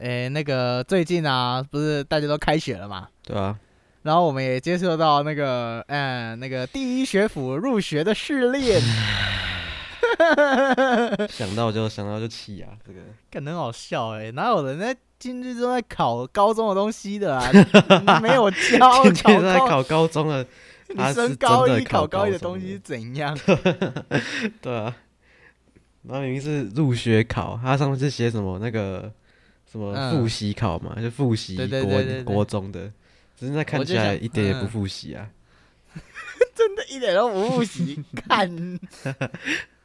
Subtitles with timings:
[0.00, 3.58] 诶，那个最近啊，不是大家都开学了嘛，对啊，
[4.02, 8.80] 然后我们也接受到那个，嗯，那个第一学府入学的试炼，
[11.28, 13.00] 想到就想到就气啊，这个。
[13.30, 17.50] 可能好笑哎，哪有人在进去都在考高中的东西的啊？
[18.22, 20.46] 没有教，进去考在，考高中的，
[20.88, 23.36] 你升高一考考高一的东西是怎样？
[24.62, 24.96] 对啊，
[26.02, 29.12] 那明明是入学考，它上面是写什么那个
[29.70, 31.56] 什么嗯复习考嘛，就复习
[32.24, 32.90] 国国中的，
[33.38, 35.30] 只是那看起来一点也不嗯复习啊，
[36.54, 38.78] 真的一点都不复习， 看。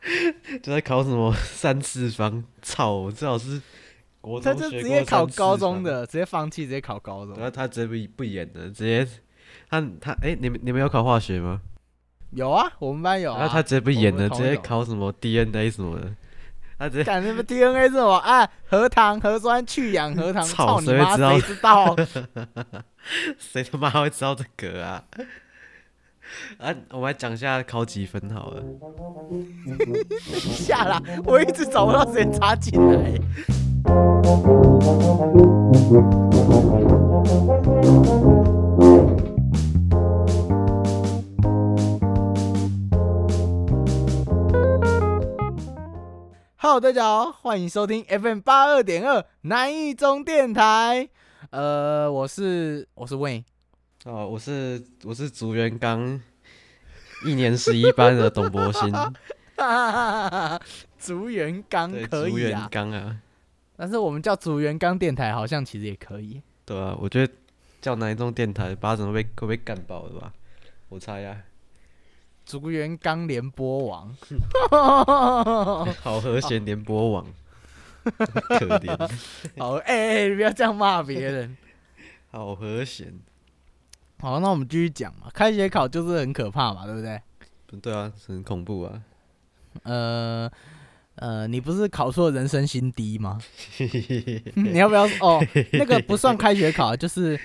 [0.61, 3.59] 就在考什么三次方，操，我最好是
[4.21, 7.43] 国他就直接考高中的，直接放弃，直接考高中然。
[7.43, 9.07] 后他直接不不演了，直接
[9.67, 11.59] 他他哎、你们你们有考化学吗？
[12.31, 13.39] 有啊，我们班有啊。
[13.39, 16.15] 然后他直接不演了，直接考什么 DNA 什么的，
[16.77, 18.49] 他直接干什么 DNA 是什么啊？
[18.67, 21.15] 核糖、核酸去氧核糖， 操操你妈！
[21.17, 21.95] 谁会知道
[23.39, 25.03] 谁他妈会知道这个啊？
[26.57, 28.63] 啊，我们来讲一下考几分好了。
[30.27, 33.13] 下啦，我一直找不到时间插进来。
[46.67, 51.07] Hello，大家好，欢迎收听 FM 八二点二南一中电台。
[51.51, 53.43] 呃，我是我是 Wayne，
[54.05, 56.19] 哦，我是我是竹园刚
[57.23, 59.13] 一年十一班的董博鑫，
[60.97, 63.15] 竹园刚对，竹园可以啊，刚啊，
[63.77, 66.41] 但是我们叫竹园刚电台好像其实也可以。
[66.65, 67.31] 对啊，我觉得
[67.79, 70.33] 叫南一中电台，八成会被会被干爆的吧？
[70.89, 71.37] 我猜啊，
[72.45, 74.15] 竹园刚联播网，
[76.01, 77.25] 好和弦联播网，
[78.03, 79.11] 可怜，
[79.57, 81.57] 好，哎、欸，不要这样骂别人。
[82.31, 83.13] 好和弦，
[84.19, 85.29] 好，那我们继续讲嘛。
[85.33, 87.21] 开学考就是很可怕嘛，对不对？
[87.81, 89.01] 对啊，很恐怖啊。
[89.83, 90.51] 呃
[91.15, 93.39] 呃，你不是考错人生新低吗？
[94.55, 95.05] 你要不要？
[95.21, 95.41] 哦，
[95.73, 97.39] 那个不算开学考，就是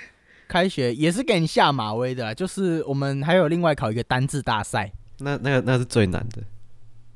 [0.50, 2.34] 开学也是给你下马威的啦。
[2.34, 6.42] 就是我们还有另外考一个单字大赛，那那个那是最难的，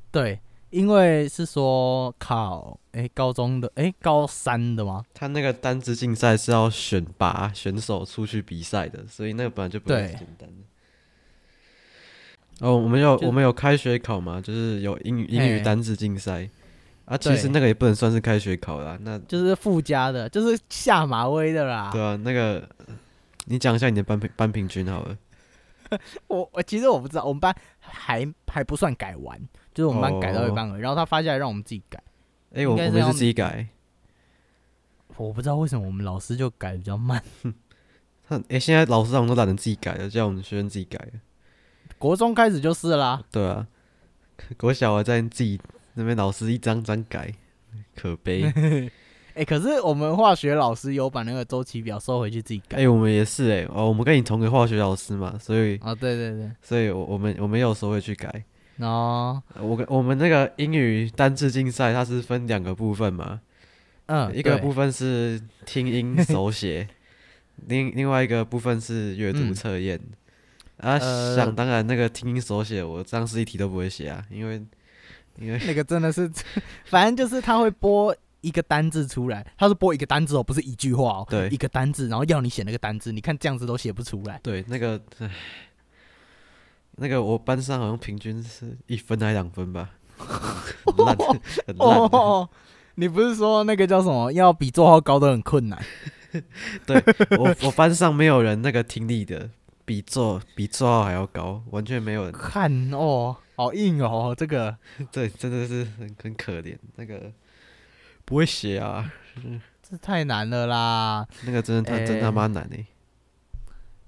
[0.09, 5.03] 对，因为是说考哎、高中的哎、高三的吗？
[5.13, 10.55] 他那个单字竞赛是要选拔选手出去比赛的，所以那个本来就不是简单的。
[12.65, 16.49] 哦，我们有我们有开学考嘛，就是有英语英语单字竞赛
[17.03, 18.97] 啊，其实那个也不能算是开学考啦。
[19.01, 21.89] 那就是附加的，就是下马威的啦。
[21.91, 22.65] 对啊，那个
[23.45, 25.17] 你讲一下你的班平班平均好了。
[26.27, 29.39] 我我其实我不知道，我们班还还不算改完，
[29.73, 32.01] 就是我们班改到一半了，然后他发下来让我们自己改。
[32.53, 33.67] 哎、我我们是自己改。
[35.17, 37.23] 我不知道为什么我们老师就改得比较慢。
[38.27, 41.11] 他哎、现在老师好像都懒得自己改了，叫我们学生自己改了。
[41.99, 43.67] 国中开始就是啦，对啊，
[44.57, 45.61] 国小还在自己
[45.93, 47.31] 那边老师一张张改，
[47.95, 48.51] 可悲。
[49.35, 52.87] 哎、可是我们化学老师有把那个周期表收回去自己改哎、改。
[52.87, 58.43] 我们也是哎、哦，我们跟你同个化学老师嘛，所以啊、对对对，所以我我们我们有时候会去改。
[58.77, 63.39] 哦我跟我们那个英语单字竞赛，它是分两个部分嘛，
[64.07, 66.87] 嗯，一个部分是听音 手写，
[67.67, 69.99] 另另外一个部分是阅读嗯测验。
[70.77, 74.61] 啊，呃想当然，那个听音手写，我当时一题都不会写啊，因为
[75.39, 76.29] 因为那个真的是，
[76.87, 78.13] 反正就是他会播
[78.45, 84.39] 一个单字出来，他是播一个单字哦，不是一句话哦，对一个单字，然后要你写那个单字，你看这样子都写不出来。
[84.43, 85.29] 对那个，唉
[86.97, 91.17] 那个我班上好像平均是一分还两分吧，很烂，
[91.67, 91.97] 很烂。
[91.97, 92.47] 哦，
[92.95, 95.83] 你不是说那个叫什么要比座号高的很困难？
[96.85, 97.03] 对
[97.37, 99.49] 我我班上没有人那个听力的
[99.83, 102.31] 比座比座号还要高，完全没有人。
[102.31, 104.77] 看哦，好硬哦，这个
[105.11, 106.77] 对，真的是很很可怜。
[106.95, 107.31] 那个
[108.25, 109.11] 不会写啊，
[109.87, 111.27] 这太难了啦！
[111.45, 112.85] 那个真的他、真他欸妈难哎、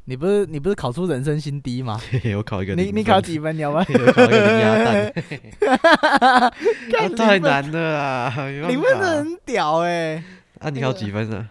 [0.05, 1.99] 你不是你不是考出人生新低吗？
[2.35, 3.55] 我考一个你你考几分？
[3.55, 5.13] 你 考一个零鸭蛋，
[5.69, 8.33] 啊太难了啊！
[8.67, 10.23] 零分真的很屌哎、
[10.59, 10.69] 啊！
[10.71, 11.47] 你考几分呢？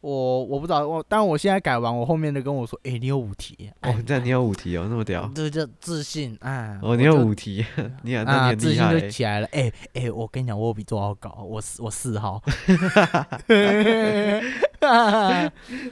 [0.00, 5.30] 我我不知道，我但我现在改完，我后面的跟我说，哎、你有五题，哦，这样你有五题哦，那么屌。
[5.34, 6.78] 这个叫自信啊！
[6.82, 7.64] 哦，你有五题，
[8.02, 9.10] 你啊，那啊，你很自信就。
[9.10, 9.48] 起来了。
[9.52, 12.42] 哎、哎、我跟你讲，我有比座号高，我四我四号。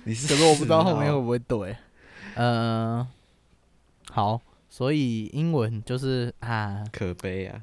[0.04, 1.76] 你是可是我不知道后面会不会对。
[2.34, 3.06] 呃，
[4.10, 4.40] 好，
[4.70, 7.60] 所以英文就是啊，可悲啊！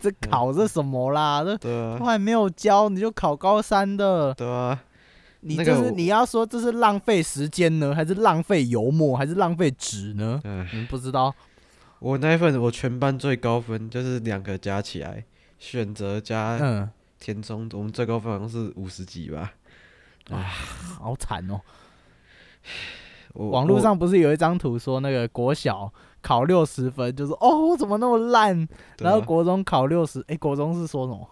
[0.00, 1.42] 这考这什么啦？
[1.42, 4.78] 这啊都，还没有教你就考高三的，对啊，
[5.46, 10.40] 你就是你要说这是浪费时间呢，还是浪费油墨，还是浪费纸呢？
[10.44, 11.34] 嗯，不知道
[12.00, 15.24] 我那一份我全班最高分就是两个加起来，
[15.58, 16.90] 选择加嗯，
[17.20, 19.52] 填充，我们最高分好像是五十几吧。
[20.30, 20.42] 啊
[20.98, 21.60] 好惨哦。
[23.34, 28.68] 网络上不是有一张图说那个国小考六十分，就是哦我怎么那么烂，啊
[28.98, 31.28] 然后国中考六十，哎，国中是说什么？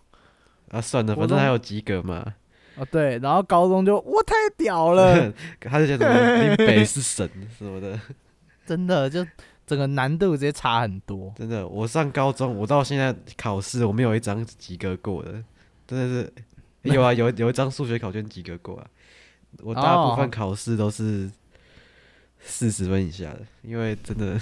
[0.70, 2.34] 啊算了，反正还有及格嘛。
[2.76, 7.98] 哦对，然后高中就我太屌了， 他就讲什么林北是神什么的，
[8.66, 9.24] 真的就
[9.66, 11.32] 整个难度直接差很多。
[11.36, 11.66] 真的。
[11.66, 15.42] 我上高中，我到现在考试我没有一张及格过的，
[15.86, 16.32] 真的是
[16.82, 18.86] 有啊，有有一张数学考卷及格过啊。
[19.62, 21.30] 我大部分哦考试都是
[22.40, 24.40] 四十分以下的，因为真的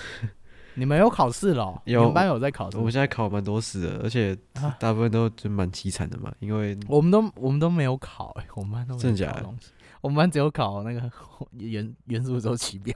[0.75, 1.83] 你们有考试了哦？
[1.85, 2.83] 你有们班有在考试我？
[2.85, 9.55] 们现在考蛮多试的，而且啊大部分都就蛮凄惨的嘛，因为我们都我们都没有考哎、我们班都没有真的假的
[10.01, 11.11] 我们班只有考那个
[11.59, 12.95] 元元素周期表。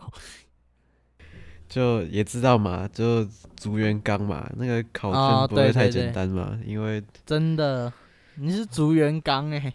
[1.68, 3.26] 就也知道嘛，就
[3.56, 7.92] 竹园纲嘛，那个考哦卷不会太简单嘛，因为真的，
[8.36, 9.72] 你是竹园刚哎，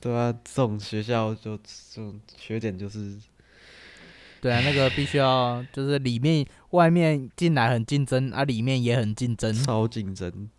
[0.00, 3.18] 对啊，这种学校就这种缺点就是
[4.40, 10.50] 对啊，那个必须要就是里面外面进来很竞争啊，里面也很竞争，超竞争。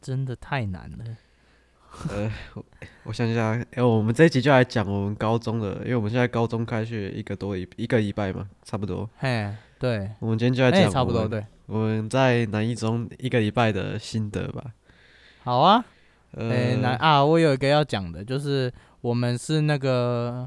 [0.00, 1.04] 真的太难了。
[2.10, 2.64] 呃，我
[3.04, 9.08] 我想想，哎、我们这一集就来讲我们高中的，因为我们现在高中开学一个多一一个礼拜嘛，差不多。
[9.16, 14.72] 嘿，对，我们今天就来哎、讲、差不多，对，我们在南一中一个礼拜的心得吧。
[15.42, 15.84] 好啊。
[16.32, 18.70] 呃，哎、那啊，我有一个要讲的，就是
[19.00, 20.46] 我们是那个，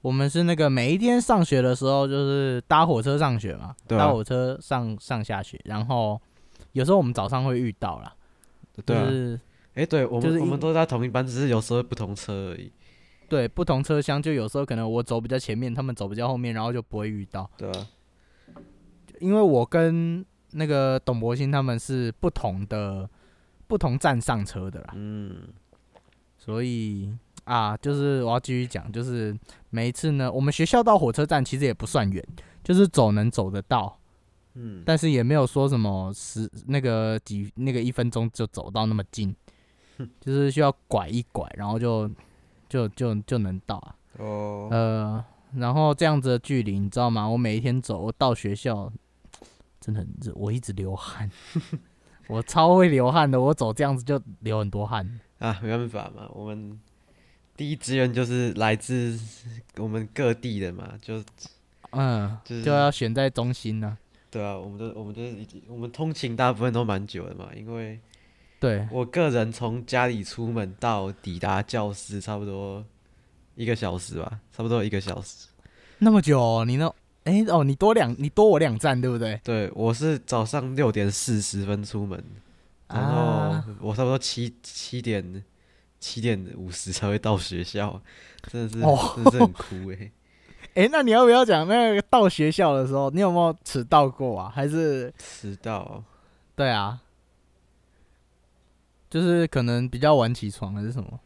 [0.00, 4.06] 我们是那个每一天上学的时候，就是搭火车上学嘛，对啊。
[4.06, 6.20] 搭火车上上下学，然后
[6.72, 8.14] 有时候我们早上会遇到啦，
[8.84, 9.40] 对啊，就是
[9.74, 12.70] 哎、对我们、就是一我们都在同一班，只是有时候不同车而已，
[13.28, 17.86] 对不同车厢，就有时候可能我走比较前面，他们走比较后面，然后就不会遇到，对啊、
[19.20, 23.08] 因为我跟那个董博鑫他们是不同的
[23.66, 25.48] 不同站上车的啦，嗯，
[26.38, 27.12] 所以
[27.48, 29.34] 啊，就是我要继续讲，就是
[29.70, 32.22] 每一次呢，我们学校到火车站其实也不算远，
[32.62, 33.98] 就是走能走得到，
[34.52, 39.34] 嗯，但是也没有说什么十那个几那个一分钟就走到那么近，
[40.20, 42.06] 就是需要拐一拐，然后就
[42.68, 43.94] 就就就能到啊。
[44.18, 45.24] 哦，呃，
[45.54, 47.26] 然后这样子的距离，你知道吗？
[47.26, 48.92] 我每一天走，我到学校
[49.80, 51.30] 真的很热，我一直流汗，
[52.28, 55.18] 我超会流汗的，我走这样子就流很多汗。
[55.38, 56.78] 啊，没办法嘛，我们
[57.58, 59.18] 第一志愿就是来自
[59.78, 61.20] 我们各地的嘛，就
[61.90, 63.98] 嗯，就是就要选在中心呢、
[64.30, 67.98] 对啊，我们都我们都是已经我们通勤大部分都蛮久的嘛，因为
[68.60, 72.84] 对，我个人从家里出门到抵达教室差不多
[73.56, 75.48] 一个小时吧，差不多一个小时。
[75.98, 76.86] 那么久、哦，你那，
[77.24, 79.40] 哎、哦，你多两，你多我两站，对不对？
[79.42, 82.22] 对，我是早上六点四十分出门，
[82.86, 85.42] 然后啊我差不多七七点
[86.00, 88.00] 七点五十才会到学校，
[88.50, 90.12] 真的是、哦真的是很哭 诶、
[90.74, 94.52] 哎、那你要不要讲那个到学校的时候，你有没有迟到过啊？
[94.54, 96.02] 还是迟到
[96.54, 97.00] 对啊，
[99.10, 101.20] 就是可能比较晚起床还是什么？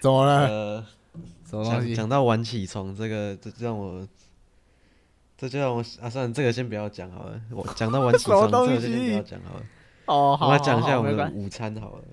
[0.00, 0.46] 怎么了？
[0.46, 0.86] 呃，
[1.48, 1.94] 什么东西？
[1.94, 4.06] 讲讲到晚起床这个，这就让我。
[5.36, 7.38] 这就让我啊，算了，这个先不要讲好了。
[7.50, 9.62] 我讲到晚起床，这个就先不要讲好了。
[10.06, 12.04] 哦，好，我来讲一下我们午餐好了。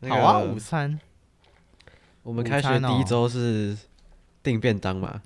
[0.00, 0.98] 那好啊，午餐。
[2.22, 3.76] 我们开学第一周是
[4.42, 5.22] 订便当嘛，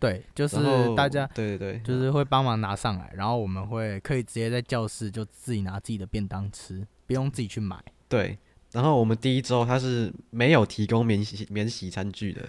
[0.00, 0.56] 对，就是
[0.96, 7.82] 大家对对对，就是会帮忙拿上来，然后我们会可以直接在教室就自己拿自己的便当吃，不用自己去买。
[8.08, 8.36] 对。
[8.72, 12.42] 然后我们第一周他是没有提供免洗免洗餐具的，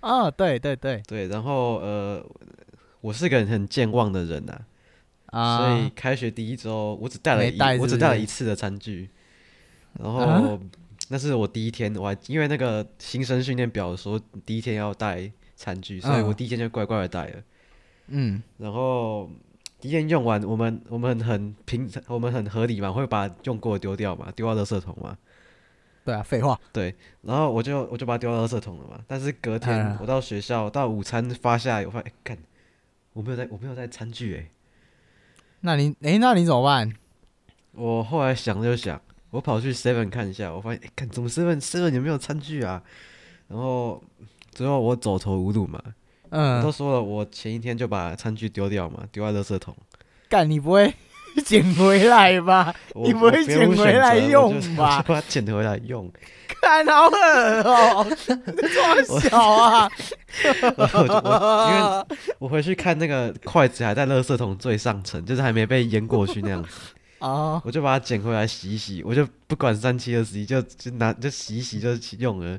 [0.00, 1.28] 啊，对对对，对。
[1.28, 2.26] 然后呃，
[3.02, 4.64] 我是个很健忘的人呐、啊，
[5.32, 9.08] 所以开学第一周我只带了一我只带了一次的餐具，
[9.98, 10.58] 然后、啊？
[11.08, 17.42] 那是我第一天，我还因为那个新生训练表说第一天要带餐具，所以我嗯第一天就乖乖的带了。
[18.06, 19.28] 嗯，然后
[19.78, 25.18] 第一天用完，我们我们很平，我们很合理嘛，会把用过的丢掉嘛，丢到垃圾桶嘛。
[26.04, 28.98] 对啊，废话，对，然后我就我就把它丢到垃圾桶了嘛。
[29.06, 32.38] 但是隔天嗯我到学校，到午餐发下来，我发现，哎、看
[33.12, 34.48] 我没有带，我没有带餐具哎、
[35.62, 36.92] 那你哎、那你怎么办？
[37.72, 39.00] 我后来想了就想，
[39.30, 42.82] 我跑去 Seven 看一下，我发现，哎、看怎么 Seven Seven 有没有餐具啊？
[43.48, 44.02] 然后
[44.50, 45.80] 最后我走投无路嘛，
[46.30, 49.74] 嗯都嗯，说了，我前一天就把餐具丢掉嘛，丢在垃圾桶。
[50.28, 50.92] 干你不会
[51.44, 56.10] 捡回来吧，你不会捡回来用吧 把它捡回来用。
[56.60, 59.90] 看好狠哦、 这么小啊！
[60.46, 66.68] 因为我回去看那个筷子还在垃圾桶最上层，就是还没被淹过去那样子，
[67.18, 72.58] 哦，我就把它捡回来洗一洗，我就不管三七二十一，就就拿就洗一洗就用了。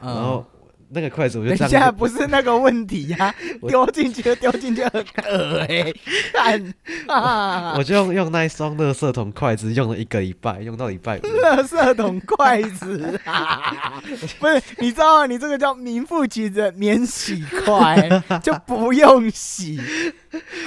[0.00, 0.44] 然后
[0.90, 5.92] 那个筷子我就嗯等下，不是那个问题呀、 我丢进去就丢进去很恶哎、
[6.32, 6.74] 看
[7.08, 11.22] 啊，我就用用那一双乐色桶筷子用了一个礼拜，用到礼拜五。
[11.22, 14.00] 乐色桶筷子啊，
[14.38, 15.26] 不是，你知道吗？
[15.26, 18.08] 你这个叫名副其实的免洗筷，
[18.42, 19.80] 就不用洗。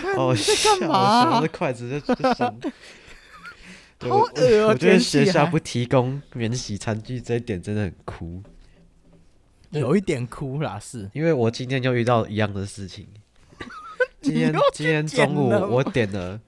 [0.01, 2.53] 看哦，你在干嘛想到这筷子就就想。
[4.01, 8.41] 好我恶哦我觉得学校不提供免洗餐具这一点真的很酷，
[9.71, 11.09] 有一点哭啦，是。
[11.13, 13.07] 因为我今天就遇到一样的事情。
[14.21, 16.39] 今天今天中午我点了，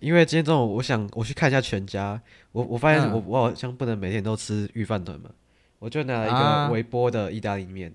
[0.00, 2.20] 因为今天中午我想我去看一下全家，
[2.52, 3.12] 我我发现嗯。
[3.12, 5.30] 我我好像不能每天都吃预饭团嘛，
[5.78, 6.66] 我就拿了一啊。
[6.66, 7.92] 个微波的意大利面，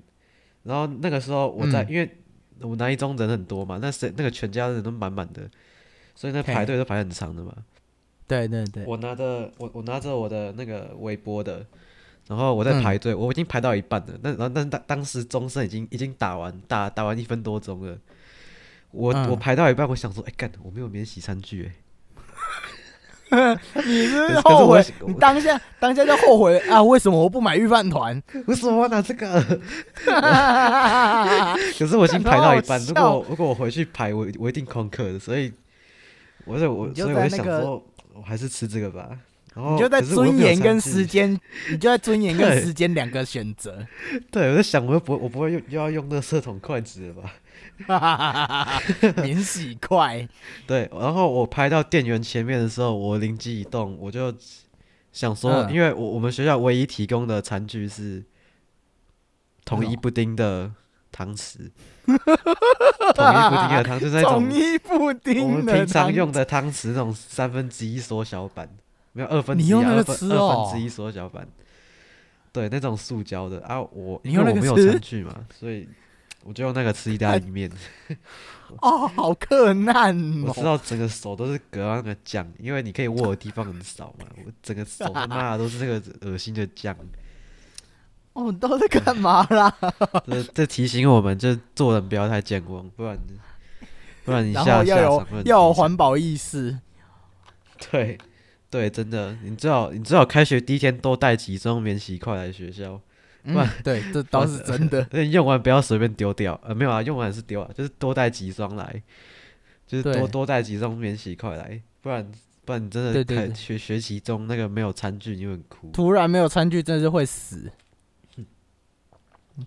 [0.64, 1.88] 然后那个时候我在、嗯。
[1.90, 2.10] 因为
[2.62, 5.50] 我南一中人很多嘛，那谁那个全家的人都满满的，
[6.16, 7.52] 所以那排队都排很长的嘛。
[8.28, 11.66] 对对对，我拿着我我拿着我的那个微波的，
[12.28, 14.08] 然后我在嗯排队，我已经排到一半了。
[14.22, 17.98] 那然后但当当时钟声已经已经打完，打打完一分多钟了。
[18.92, 21.74] 我、嗯我排到一半，我想说，哎、干，我没有免洗餐具哎。
[23.86, 25.08] 你是不是后悔我？
[25.08, 26.84] 你当下当下就后悔 啊？
[26.84, 28.22] 为什么我不买预饭团？
[28.46, 29.42] 为什么我拿这个？
[31.80, 35.50] 可是我已经排到一半，如果如果我回去排，我我一定空客的，所以
[36.44, 37.82] 我就我你就所以我就想说，
[38.14, 39.18] 我还是吃这个吧。
[39.54, 41.40] 然后你就在尊严跟时间，
[41.70, 43.86] 你就在尊严跟时间两个选择。
[44.32, 47.34] 对，我在想，我又不我不会又又要用那个色桶筷子了吧？
[47.88, 48.82] 哈哈哈
[49.24, 50.28] 免洗筷，
[50.68, 54.34] 对，然后我拍到店员前面的时候，我灵机一动，我就
[55.12, 55.74] 想说，嗯。
[55.74, 58.24] 因为我我们学校唯一提供的餐具是
[59.66, 60.72] 统一布丁的
[61.12, 61.72] 汤匙，
[62.06, 68.70] 统一布丁的汤就是那种 统一布我丁的们平常用的汤匙那种三分之一缩小版，
[69.14, 71.48] 没有二分之一、啊，用那个二分之一缩小版，
[72.52, 75.88] 对，那种塑胶的啊，我因为我没有餐具嘛，所以
[76.44, 77.72] 我就用那个吃意大利面。
[78.82, 80.64] 哦，好困难我知哦。
[80.64, 86.96] 道整个手都是隔那个酱，因为你可以握的地方很少嘛，我整个手他妈的都是那个恶心的酱。
[88.32, 89.76] 哦，你都在干嘛啦？
[90.26, 93.20] 这这提醒我们，就做人不要太健忘，不然
[94.24, 96.80] 不然你然下后要有要有环保意识。
[97.92, 98.18] 对
[98.72, 103.00] 对，真的，你最好你最好开学第一天多带几双免洗筷来学校，
[103.44, 105.06] 嗯不然，对，这倒是 真的。
[105.12, 106.60] 那你用完不要随便丢掉。
[106.64, 109.04] 呃，没有啊，用完是丢啊，就是多带几双来，
[109.86, 112.32] 就是多多带几双免洗筷来，不然
[112.64, 115.92] 不然你真的开对对对学学习中那个没有餐具，你会很哭。
[115.92, 117.70] 突然没有餐具，真的是会死。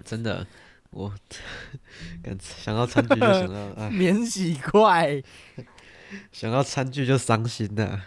[0.02, 0.46] 真的，
[0.90, 1.12] 我
[2.24, 5.22] 感想到餐具就想到啊， 免洗筷，
[6.32, 8.00] 想到餐具就伤心呐、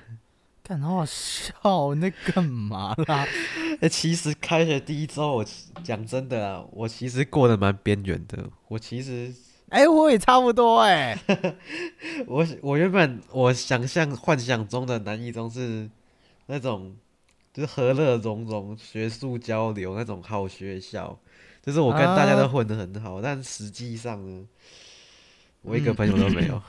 [0.68, 3.26] 干好好笑，你在干嘛啦？
[3.80, 5.46] 哎、其实开学第一周，我
[5.82, 8.50] 讲真的啊，我其实过得蛮边缘的。
[8.68, 9.34] 我其实
[9.70, 11.18] 哎、我也差不多哎、
[12.28, 15.90] 我我原本我想象幻想中的南一中是
[16.48, 16.98] 那种
[17.54, 21.18] 就是和乐融融、学术交流那种好学校，
[21.62, 24.46] 就是我跟大家啊都混得很好，但实际上呢，
[25.62, 26.62] 我一个朋友都没有。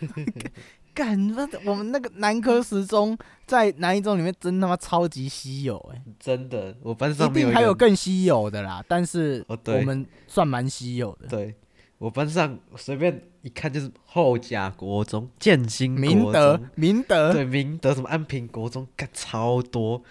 [0.94, 11.26] 干，那我们那个南科十中在南一中里面真他妈超级稀有哎、真的，我班上没有定还有更稀有的啦，但是我们算蛮稀有的。
[11.28, 11.54] 对，
[11.98, 20.02] 我班上随便一看就是后甲国中、建新国明德中，，明德，对明德什么安平国中，干超多。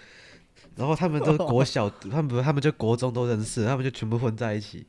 [0.75, 4.87] 然后他们都是国 小，他们不他们就国中都认识，他们就全部混在一起。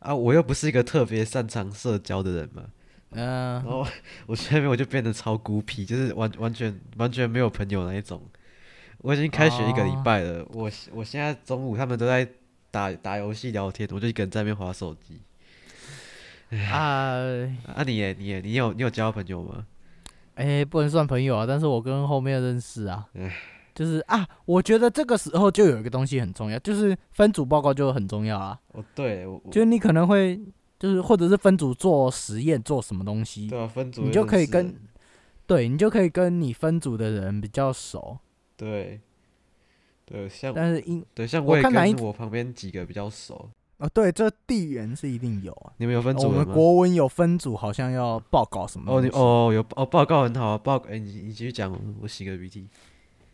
[0.00, 2.62] 啊，我又不是一个特别擅长社交的人嘛，
[3.10, 3.86] 嗯、然后
[4.26, 8.20] 我去那边我就变得超孤僻，就是完完全完全没有朋友那一种。
[8.98, 12.28] 我已经开学一个礼哦拜了，我我现在中午他们都在
[12.70, 15.20] 打打游戏聊天，我就一个人在那边划手机。
[16.50, 17.14] 啊，
[17.74, 19.66] 啊你耶，你耶，你有你有交朋友吗？
[20.34, 23.36] 哎、不能算朋友啊，但是我跟后面认识啊唉，
[23.74, 30.40] 就是啊，我觉得这个时候就有一个东西很重要，就是分组报告就很重要啊，哦，对，我我就是你可能会
[30.78, 34.74] 就是或者是分组做实验做什么东西，对啊，分组你就可以跟
[35.46, 38.18] 对你就可以跟你分组的人比较熟，
[38.56, 39.00] 对
[40.04, 45.72] 对像但是因对像我也跟我旁边几个比较熟，啊，对，这地缘是一定有啊。
[45.78, 46.54] 你们有分我们组吗？
[46.54, 52.66] 国文有分组，好像要报告什么哦，你哦有哦报告很好啊，报哎、你你继续讲，我洗个鼻涕。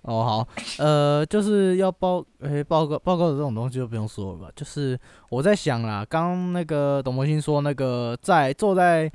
[0.04, 4.49] 哦，好，呃，就是要报，诶、报告报告的这种东西就不用说了吧。
[4.54, 4.99] 就是
[5.30, 9.11] 我在想啦，刚刚那个董博鑫说那个在坐在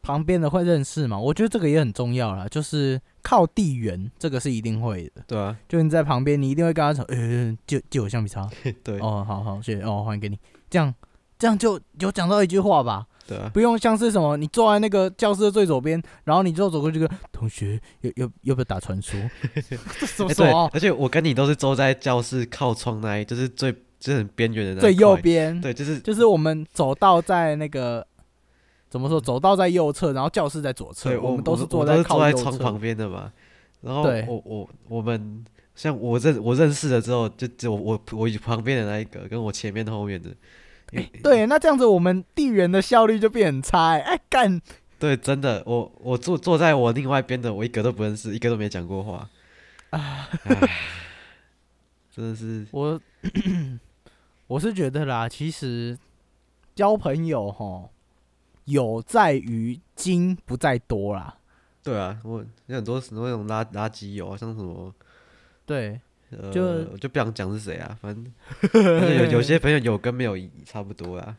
[0.00, 2.46] 旁边的会认识嘛，我觉得这个也很重要啦。
[2.48, 5.22] 就是靠地缘，这个是一定会的。
[5.26, 8.48] 对啊，就你在旁边，你一定会跟他说，呃，借借我橡皮擦。
[8.84, 10.38] 对哦，好好，谢谢，哦，还给你。
[10.70, 10.94] 这样
[11.38, 13.06] 这样就有讲到一句话吧。
[13.26, 19.20] 对啊，不用像是什么，你坐在那个教室的最左边，然后你就走过去跟同学要要要不要打传说？
[20.00, 20.46] 这什么哎对？
[20.72, 28.06] 而且我跟你都是坐在教室靠窗那一，就是最就是很边缘的最右块，边，对，就是就是我们走到在那个
[28.88, 29.20] 怎么说？
[29.20, 32.16] 走道在右侧，然后教室在左侧对，，我们都是坐在靠。
[32.16, 33.30] 坐在窗旁边的嘛。
[33.82, 40.30] 然后对我我我们像我认我认识了之后，就就我我我旁边的那一个，跟我前面的后面的，
[41.22, 44.00] 对，那这样子我们地缘的效率就变很差、欸。
[44.00, 44.60] 哎，干，
[44.98, 49.28] 对，真的，我我坐坐在我另外一边的，我一个都不认识，一个都没讲过话。
[49.90, 50.28] 啊
[52.10, 53.00] 真的是 我
[54.46, 55.98] 我是觉得啦，其实
[56.74, 57.88] 交朋友哈，
[58.64, 61.36] 有在于精不在多啦。
[61.82, 64.92] 对啊，我有很多那种垃垃圾友啊，像什么
[65.64, 66.00] 对，
[66.30, 68.32] 呃，就我就不想讲是谁啊，反正
[69.18, 71.36] 有有些朋友有跟没有差不多啊。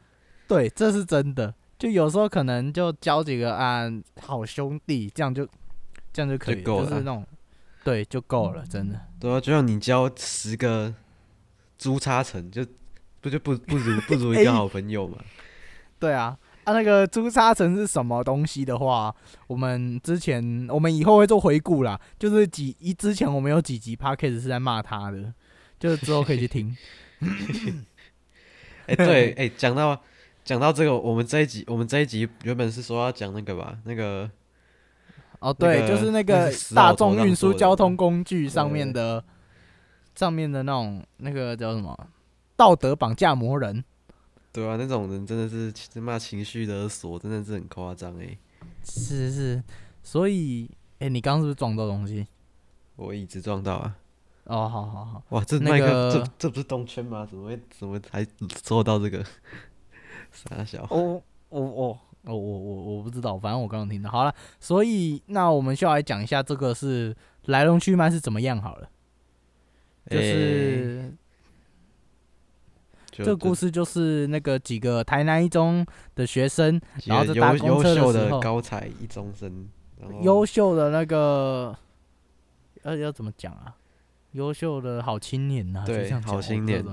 [0.48, 1.54] 对，这是真的。
[1.78, 3.84] 就有时候可能就交几个啊
[4.22, 5.48] 好兄弟，这样就
[6.12, 7.26] 这样就可以，就够了就是那种
[7.84, 9.00] 对就够了，真的。
[9.20, 10.94] 对啊，就像你交十个
[11.78, 12.66] 朱叉成，就
[13.22, 15.18] 不就不不如不如一个 好朋友嘛。
[16.00, 16.38] 对啊，
[16.70, 19.14] 啊那个朱砂城是什么东西的话，
[19.48, 25.34] 我们之前我们以后会做回顾啦，就是几一之前我们有几集 p d c a s 是在骂他的，
[25.80, 26.78] 就是之后可以去听。
[28.86, 30.00] 哎、对，哎、讲到
[30.44, 34.30] 讲到这个，我们这一集我们这一集原本是说要讲那个吧，那个
[35.40, 39.24] 哦，对，那个就是那那个大众运输交通工具上面的
[40.14, 41.98] 上面的那种那个叫什么
[42.56, 43.84] 道德绑架魔人。
[44.52, 48.38] 对啊，那种人真的是他妈情绪勒索，真的是很夸张哎。
[48.84, 49.64] 是是，
[50.02, 52.26] 所以，哎、你刚刚是不是撞到东西？
[52.96, 53.96] 我椅子撞到啊！
[54.46, 57.26] 哦，好好好，哇，这那麦克、个这这不是动圈吗？
[57.30, 58.26] 怎么会怎么还
[58.64, 59.24] 做到这个？
[60.32, 64.10] 傻小，哦，哦哦我我我我不知道，反正我刚刚听到。
[64.10, 68.90] 好了，所以那我们就来讲一下这个是来龙去脉是怎么样好了。
[70.10, 71.18] 就是、就
[73.24, 79.68] 这个故事，就是那个几个台南一中的学生，然后在搭公车的时候高材一中生，
[80.22, 81.76] 优秀的那个，
[82.84, 83.76] 呃要怎么讲啊？
[84.34, 86.86] 优秀的好青年呐、对好青年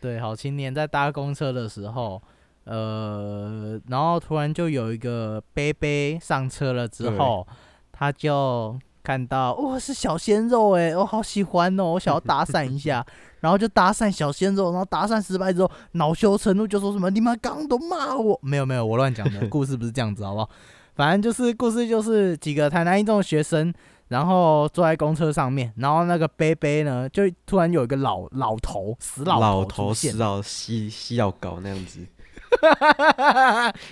[0.00, 2.22] 对，好青年在搭公车的时候，
[2.64, 7.46] 呃，然后突然就有一个背背上车了之后，
[7.90, 13.04] 他就看到哇、是小鲜肉哎，我好喜欢哦，我想要搭讪一下，
[13.40, 20.48] 然后就搭讪小鲜肉，然后搭讪失败之后恼羞成怒，就说什么你们刚刚都骂我，没有没有，我乱讲的，故事不是这样子，好不好？
[20.94, 23.72] 反正就是故事就是几个台南一中的学生，
[24.08, 32.00] 然后坐在公车上面，然后那个杯杯呢，就突然有一个老老头死老老头死，老西西药搞那样子，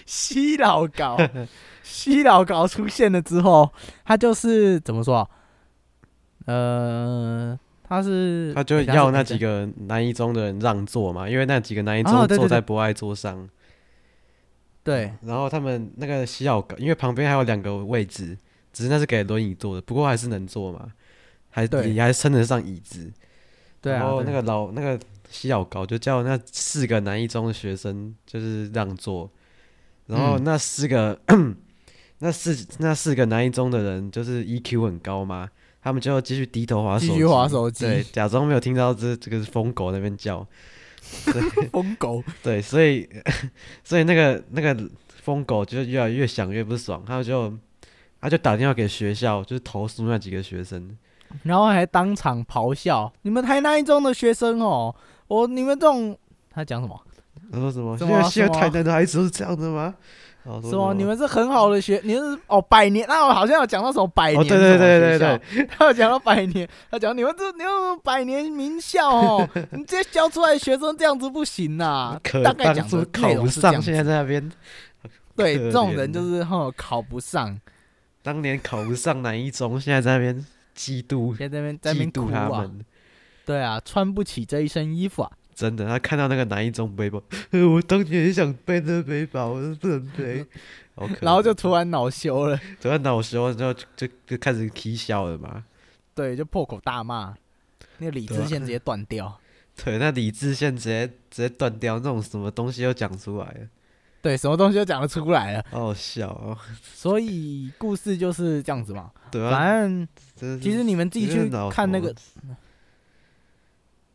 [0.06, 1.16] 西老搞，
[1.82, 3.70] 西老搞出现了之后，
[4.04, 5.28] 他就是怎么说啊？
[6.46, 13.48] 呃，他是他就要那几个南一中的人让座嘛，因为那几个南一中坐在博爱桌上，
[14.82, 18.36] 对然后他们那个西老搞，因为旁边还有两个位置，
[18.72, 20.92] 只是那是给轮椅坐的，不过还是能坐嘛，
[21.50, 23.12] 还对也还称得上椅子。
[23.80, 24.98] 对啊，然后那个老那个
[25.30, 29.30] 西药搞就叫那四个南一中的学生就是让座，
[30.06, 30.44] 然后嗯。
[30.44, 31.18] 那四个、
[32.18, 35.48] 那四那四个南一中的人就是 EQ 很高嘛，
[35.82, 37.86] 他们就继续低头滑手机，继续滑手机。
[37.86, 40.46] 对，假装没有听到这这个是疯狗那边叫，
[41.72, 43.08] 疯狗，对，所以
[43.82, 44.90] 所以那个那个
[45.22, 47.56] 疯狗就越来越想越不爽，他就
[48.20, 50.94] 他就打电话给学校，就是投诉那几个学生，
[51.42, 54.94] 然后还当场咆哮：“你们台南一中的学生哦，
[55.28, 56.16] 我你们这种……
[56.52, 57.00] 他讲什么？
[57.52, 57.96] 他说什么？
[57.96, 59.94] 现在现在台南的孩子都是这样的吗？
[60.62, 60.94] 什么？
[60.94, 65.68] 你们是很好的学，你是哦百年，那我好像有讲到什么百年对对对对对。
[65.70, 67.70] 他有讲到百年，他讲你们这你们
[68.02, 74.50] 百年名校哦， 你这教出来的学生这样子不行呐、可大概讲的考不上，现在在那边，
[75.36, 77.60] 对，这种人就是哈考不上，
[78.22, 80.44] 当年考不上南一中，现在在那边
[80.80, 82.82] 嫉妒现在在那边在那边嫉妒他们，
[83.44, 90.46] 对啊，穿不起这一身衣服啊，真的，他看到那个男一中背包，我当年也想背这背包，我不能背，
[91.20, 95.62] 然后就突然恼羞了，突然恼羞，之后就就就开始啼笑了嘛。
[96.14, 97.34] 对，就破口大骂，
[97.98, 99.38] 那个理智线直接断掉。
[99.84, 103.44] 对，那理智线直接直接断掉，那种什么东西又讲出来。
[103.44, 103.60] 了，
[104.22, 106.56] 对，什么东西都讲得出来了，好好笑哦。
[106.82, 109.10] 所以故事就是这样子嘛。
[109.30, 112.14] 对啊，反正其实你们自己去看那个，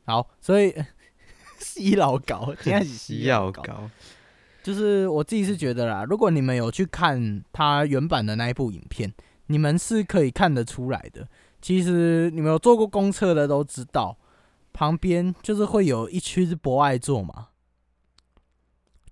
[0.06, 0.74] 好，所以
[1.60, 3.90] 洗脑搞，现在是西洗脑搞，药搞，
[4.62, 9.12] 就是我自己是觉得啦，如果你们有去看他原版的那一部影片，
[9.48, 11.28] 你们是可以看得出来的。
[11.62, 14.16] 其实你们有做过公测的都知道，
[14.72, 17.48] 旁边就是会有一区是博爱座嘛，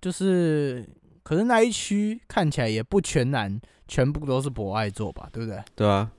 [0.04, 0.86] 就是
[1.24, 5.63] 可是那一区看起来也不全然全部都是博爱座吧，对不对？
[5.78, 6.12] 对啊，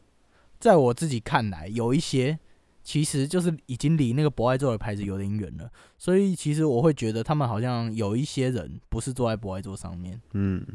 [0.59, 2.39] 在我自己看来，有一些
[2.83, 10.67] 其实就是已经离那个博爱座的牌子有点远了，所以其实我会觉得他们好像有一些人不是坐在博爱座上面，嗯，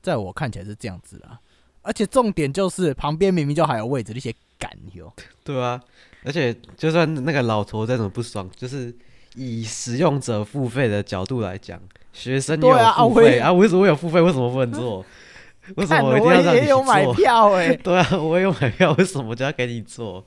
[0.00, 1.38] 在我看起来是这样子啦。
[1.82, 5.12] 而且重点就是旁边明明就还有位置，那些敢有，
[5.44, 5.82] 对啊，
[6.24, 8.94] 而且就算那个老头再怎么不爽，就是
[9.36, 11.80] 以使用者付费的角度来讲，
[12.12, 12.76] 学生有
[13.08, 15.04] 付费啊，为什么我有付费，为什么不能做？
[15.76, 17.14] 为什么我么一定要让你也有买做？
[17.14, 20.24] 票哎、 对啊，我也有买票，为什么就要给你做？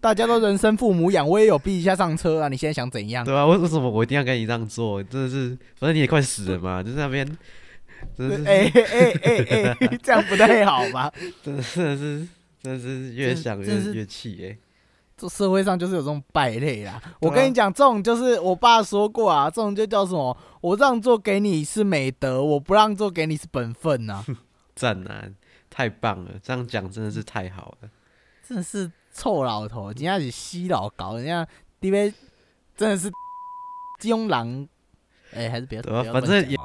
[0.00, 2.48] 大家都人生父母养，我也有逼一下上车啊！
[2.48, 3.24] 你现在想怎样？
[3.24, 5.02] 对啊，为为什么我一定要给你让座？
[5.02, 7.24] 真的是，反正你也快死了嘛，就是那边，
[8.16, 11.12] 真的是，哎哎哎哎，这样不太好吧？
[11.44, 12.26] 真的是，
[12.62, 14.46] 真的是越想越越气哎。
[14.50, 14.71] 这
[15.28, 17.00] 社会上就是有这种败类啦。
[17.20, 20.36] 我跟你讲，这种就是我爸说过啊，这种就叫什么？
[20.60, 24.24] 我让座给你是美德，我不让座给你是本分呐、
[24.74, 25.24] 赞啊，
[25.68, 26.32] 太棒了！
[26.42, 27.88] 这样讲真的是太好了。
[28.46, 31.46] 真的是臭老头，人家是西老搞，人家
[31.80, 32.12] 因为
[32.76, 33.10] 真的是
[34.00, 34.68] 金庸狼，
[35.34, 36.56] 哎、还是别对啊反正也。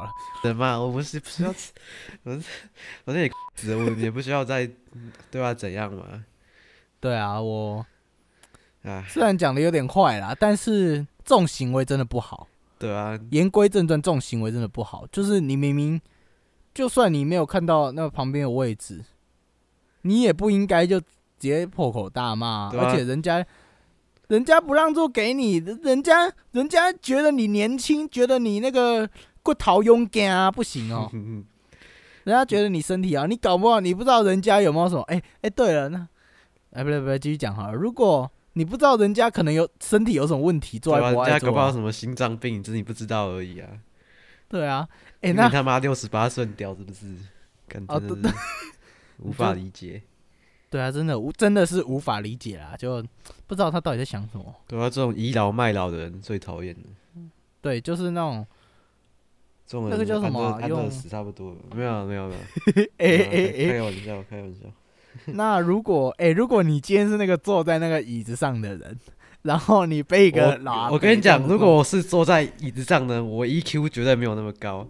[0.43, 2.41] 人嘛，我不是不需要，反正
[3.05, 4.69] 反正也死，我也不需要再
[5.31, 5.53] 对吧？
[5.53, 6.23] 怎样嘛？
[6.99, 7.85] 对啊，我
[8.87, 12.47] 啊，虽然讲的有点快啦，但是这种行为真的不好。
[12.79, 15.05] 对啊，言归正传，这种行为真的不好。
[15.11, 15.99] 就是你明明，
[16.73, 19.03] 就算你没有看到那旁边有位置，
[20.03, 21.07] 你也不应该就直
[21.39, 23.43] 接破口大骂、啊而且人家，
[24.27, 29.09] 人家不让座给你，人家人家觉得你年轻，觉得你那个
[29.41, 31.09] 骨头勇敢啊，不行哦。
[32.25, 35.01] 人家觉得你身体啊，你搞不好你不知道人家有没有什么。
[35.03, 36.07] 哎、哎、对了，那
[36.73, 37.73] 哎不对不对，继续讲好了。
[37.73, 43.69] 如果你不知道人家可能有身体有什么问题，坐对啊，在国外坐啊，人家搞不好什么心脏病，只是你不知道而已啊。
[44.49, 44.87] 对啊，
[45.21, 47.05] 哎、那你他妈六十八顺屌是不是？
[47.67, 48.35] 感哦真的是
[49.21, 50.01] 无法理解。
[50.69, 53.01] 对啊，真的无真的是无法理解啦，就
[53.45, 54.55] 不知道他到底在想什么。
[54.67, 56.81] 对啊，这种倚老卖老的人最讨厌的。
[57.61, 58.45] 对，就是那种，
[59.89, 61.57] 那个叫什么用死差不多了。
[61.75, 62.39] 没有啊没有没有，
[62.97, 64.59] 哎哎哎，开开玩笑开玩笑。
[65.33, 68.97] 那如果哎、如果你今天是那个坐在那个椅子上的人，
[69.43, 74.87] 然后你被一个老我我跟你讲，如果我是坐在椅子上呢，我 EQ 绝对没有那么高，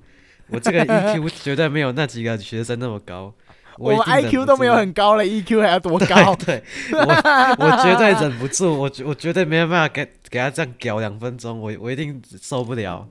[0.50, 3.34] 我这个 EQ 绝对没有那几个学生那么高。
[3.80, 6.34] 我 IQ 都没有很高了，EQ 还要多高？
[6.44, 13.08] 对，我我绝对忍不住，我我绝对没有办法给给他这样屌两分钟，我我一定受不了。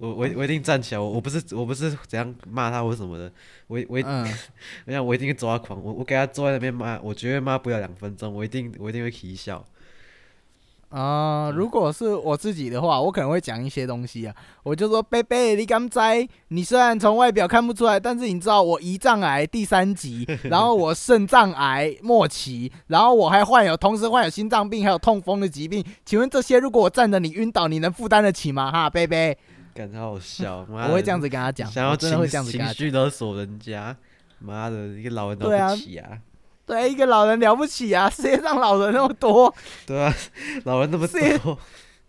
[0.00, 3.30] 我我我一定站起来，我我不是我不是怎样骂他或什么的，
[3.66, 4.26] 我我嗯，
[4.86, 9.62] 我想我一定抓狂，我我给他坐在那边骂，我绝对骂不了两分钟，我一定我一定会啼笑。
[10.88, 14.34] 啊、如果是我自己的话，我可能会讲一些东西啊。
[14.64, 16.28] 我就说，贝贝，你敢在？
[16.48, 25.84] 你虽然从外表看不出来，但是你知道我胰脏癌第三级， 然后我肾脏癌末期，然后我还患有同时患有心脏病还有痛风的疾病。
[26.04, 28.72] 请问这些如果我站着你晕倒，你能负担得起吗？
[28.72, 29.38] 哈，贝贝，
[29.80, 32.74] 感觉好好笑，妈我会这样子跟他讲，想要真的会这样子跟情。
[32.74, 33.96] 绪勒索人家，
[34.38, 36.18] 妈的，一个老人都对啊不起啊！
[36.66, 38.08] 对，一个老人了不起啊！
[38.14, 39.52] 世界上老人那么多，
[39.86, 40.14] 对啊，
[40.64, 41.28] 老人那么多，对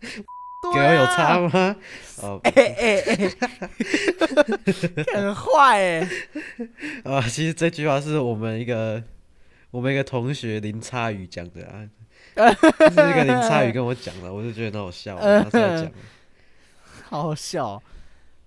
[0.72, 1.76] 给我有啊差吗？
[2.22, 3.16] 哦 哎哎哎，
[5.14, 6.08] 很坏哎、
[7.04, 9.02] 啊，其实这句话是我们一个
[9.72, 11.82] 我们一个同学林差宇讲的啊，
[12.78, 15.90] 就是一个林差宇跟我讲的，我就觉得很好笑，他在讲，
[17.12, 17.82] 好好笑哦。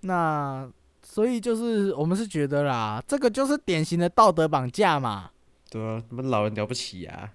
[0.01, 0.69] 那
[1.04, 5.30] 所以就是我们是觉得啦，这个就是典型的道德绑架嘛，
[5.69, 7.32] 对啊，你们老人了不起啊，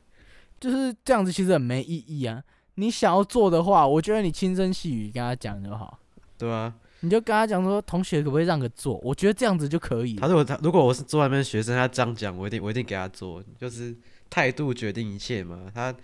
[0.58, 2.42] 就是这样子，其实很没意义啊。
[2.74, 5.98] 你想要做的话，我觉得你轻声细语跟他讲就好，
[6.38, 8.98] 对啊，你就跟他讲说，同学可不可以让个座？
[9.02, 10.16] 我觉得这样子就可以。
[10.16, 13.96] 他如果他如果我是坐外面的学生，他这样讲，我一定我一定给他做，就是
[14.28, 15.94] 态度决定一切嘛，他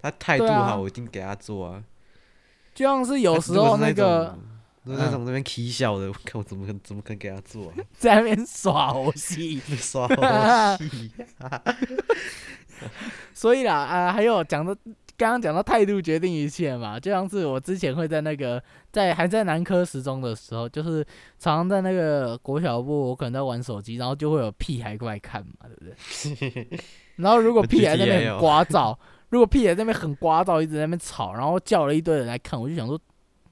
[0.00, 1.82] 他态度好，我一定给他做啊，
[2.74, 4.38] 就像是有时候那个
[4.84, 7.74] 如果那种那边 k 笑的，我 看我怎么可怎么可能给他做啊？
[7.98, 11.10] 在那边耍游戏，耍游戏。
[13.32, 14.76] 所以啦，啊，还有讲的，
[15.16, 21.04] 刚刚讲到态度决定一切嘛，就像是我之前会在那个在还在南科时中的时候，就是
[21.38, 26.80] 常常在那个国小部，我可能在玩手机，然后就会有屁孩过来看嘛，对不对？
[27.16, 28.96] 然后如果屁孩在那边很聒噪，
[29.28, 32.98] 如果屁孩在那边很聒噪，一直在那边吵，然后叫了一堆人来看，我就想说，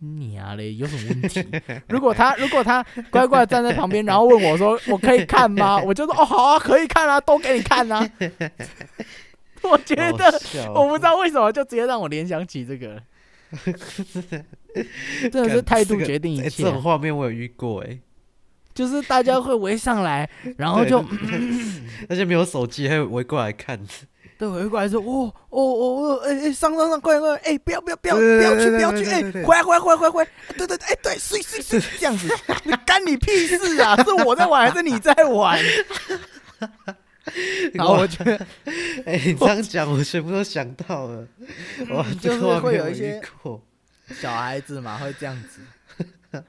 [0.02, 1.46] 你啊嘞，有什么问题？
[1.88, 5.78] 如果他如果他乖乖站在旁边，然后问我说，我可以看吗？
[5.84, 8.08] 我就说，哦，好啊，可以看啊，都给你看啊。
[9.62, 10.40] 我觉得，
[10.74, 13.02] 我不知道为什么就直接让我联想起这个，
[15.30, 16.62] 真的是态度决定一切。
[16.62, 17.98] 这种画面我有遇过哎，
[18.72, 21.04] 就是大家会围上来，然后就
[22.08, 23.78] 而且没有手机，还围过来看。
[24.40, 32.26] 对，回过来说：“哦哦哦，哎哎，上上上，快快，哎，不要不要不要不要去不要去，哎，回来回来回来回来，对对对，哎对，睡睡睡， 这样子，
[32.64, 33.94] 你干你屁事啊？
[34.02, 35.62] 是我在玩还是你在玩？”
[37.74, 38.34] 然后我觉得，
[39.04, 41.28] 哎，你这样讲，我全部都想到了。
[41.90, 43.20] 我就是会有一些
[44.18, 45.60] 小孩子嘛，会这样子。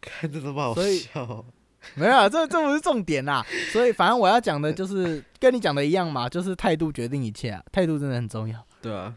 [0.00, 1.44] 看着都不好笑，
[1.96, 3.44] 没有，这这不是重点啦。
[3.72, 8.64] 所以，反正我要讲的就是跟你讲的一样嘛， 就是态度决定一切啊，态度真的很重要。
[8.80, 9.14] 对啊。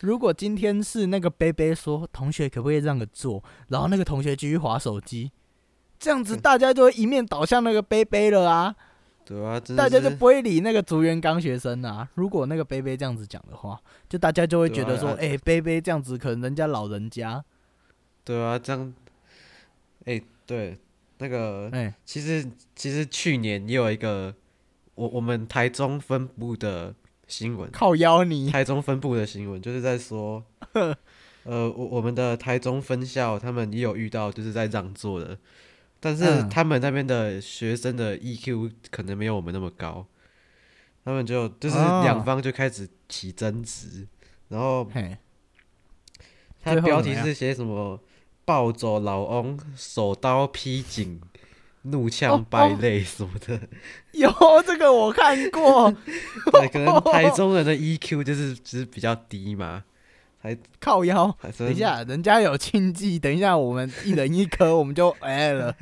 [0.00, 5.30] 如果今天是那个杯杯说同学可不可以让个座，然后那个同学继续划手机，
[5.98, 8.74] 这样子大家就会一面倒向那个杯杯了啊。
[9.24, 12.06] 对啊，大家就不会理那个竹园刚学生啊。
[12.16, 17.42] 如果那个杯杯这样子讲的话，就大家就会觉得说，哎，杯杯这样子可能人家老人家。
[18.22, 18.92] 对啊，这样，
[20.04, 20.76] 哎，对，
[21.18, 24.34] 那个，哎，其实其实去年也有一个
[24.94, 26.94] 我我们台中分部的
[27.28, 28.50] 新闻，靠邀你。
[28.50, 30.44] 台中分部的新闻，就是在说，
[31.44, 35.38] 呃，我我们的台中分校他们也有遇到，就是在让座的。
[36.00, 40.06] 但是他们那边的学生的 EQ 可能没有我们那么高，
[41.04, 44.06] 他们就就是两方就开始起争执，
[44.48, 44.86] 然后
[46.62, 47.98] 他标题是写什么
[48.44, 51.20] “暴走老翁手刀劈颈，
[51.82, 53.60] 怒呛败类”什么的。
[54.12, 54.30] 有
[54.66, 55.90] 这个我看过，
[56.52, 59.84] 对，可能台中人的 EQ 就是就是比较低嘛。
[60.38, 65.74] 还靠腰，等一下，人家有庆忌，等一下我们一人一颗， 我们就哎了。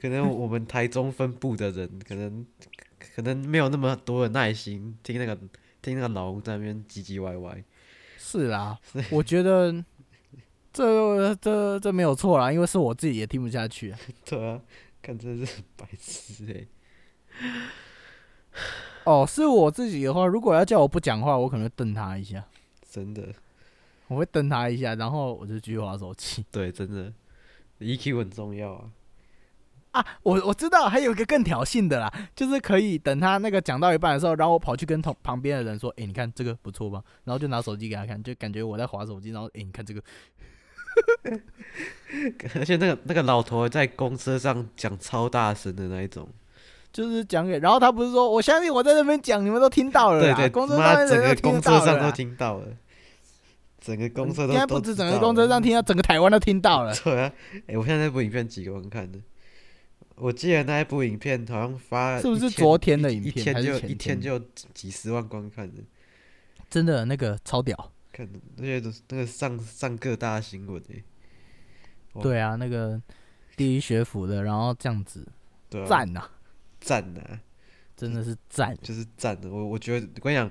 [0.00, 2.44] 可能我们台中分部的人，可能
[3.14, 5.38] 可能没有那么多的耐心听那个
[5.80, 7.62] 听那个老公在那边唧唧歪歪。
[8.18, 8.76] 是啦，
[9.12, 9.72] 我觉得
[10.78, 13.90] 这这这没有错啦，因为是我自己也听不下去。
[13.90, 14.60] 啊 对啊，
[15.02, 16.64] 看真是白痴哎。
[19.04, 22.44] 哦，是我自己的话，如果要叫我不讲话，我可能会瞪他一下。
[22.88, 23.34] 真的。
[24.06, 26.44] 我会瞪他一下，然后我就继续划手机。
[26.52, 27.12] 对，真的
[27.80, 28.90] ，EQ 很重要啊！
[29.90, 40.00] 啊，我我知道还有一个更挑衅的啦，就是可以等他那个讲到一半的时候，然后我跑去跟同旁边的人说：“哎，你看这个不错吧？”然后就拿手机给他看，就感觉我在划手机，然后哎，你看这个。
[42.58, 46.28] 而且那个那个老头在公车上讲超大声的那一种，
[46.92, 52.66] 就是讲给，然后他不是说：“我相信我在那边讲，你们都听到了。”对对，公车上整个公车上都听到了。
[53.80, 56.94] 整个公车都，应该不止整个公车上听到，整个台湾都听到了。
[56.96, 57.32] 对啊，
[57.66, 59.18] 哎，我现在那部影片几个人看的？
[60.16, 63.38] 我记得那一部影片好像发，是不是昨天的影片？
[63.38, 64.36] 一天就一天就
[64.74, 65.82] 几十万观看的，
[66.68, 67.92] 真的那个超屌。
[68.18, 71.04] 看那些都那个上上各大新闻诶。
[72.20, 73.00] 对啊，那个
[73.56, 75.24] 第一学府的，然后这样子，
[75.86, 76.28] 赞呐，
[76.80, 77.20] 赞呐，
[77.96, 79.48] 真的是赞，就是赞的。
[79.48, 80.50] 我我觉得我跟你讲。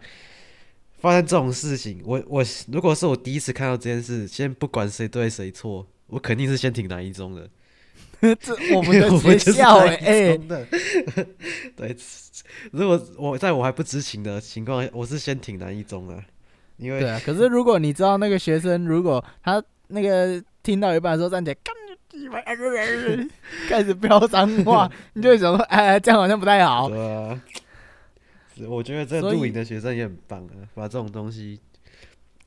[0.99, 7.47] 发生这种事情，我我如果是我第一次看到这件事，先不管谁对谁错，我肯定是先挺南一中的。
[8.39, 10.35] 这我们的 学校哎，
[11.77, 11.95] 对，
[12.71, 16.23] 如果我在我还不知情的情况下，我是先挺南一中的，
[16.77, 17.19] 因为对啊。
[17.25, 21.57] 可是如果你知道那个学生，如果他那个听到一半的时候站起来，
[23.69, 26.89] 开始飙脏话， 你就会想说，哎，这样好像不太好。
[26.89, 27.41] 对啊。
[28.67, 31.59] 我觉得这录影的学生也很棒啊，把这种东西，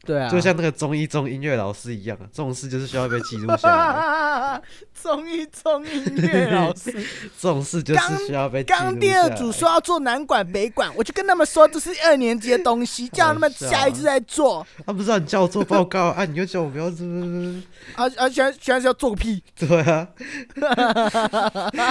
[0.04, 4.62] 对啊，就像那个中一中音乐老师一样啊，这种事就是需要被记录下来。
[5.02, 6.90] 中一中音乐老师，
[7.38, 8.62] 这种事就是需要被。
[8.64, 14.66] 刚第二组说要做南管北管，我就跟他们说这是二年级的东西，叫他们下一次再做。
[14.86, 17.06] 他不知道你叫我做报告啊，你就叫我不要做。
[17.94, 18.28] 啊啊！
[18.28, 19.42] 现在现在是要做个屁？
[19.56, 20.08] 对啊，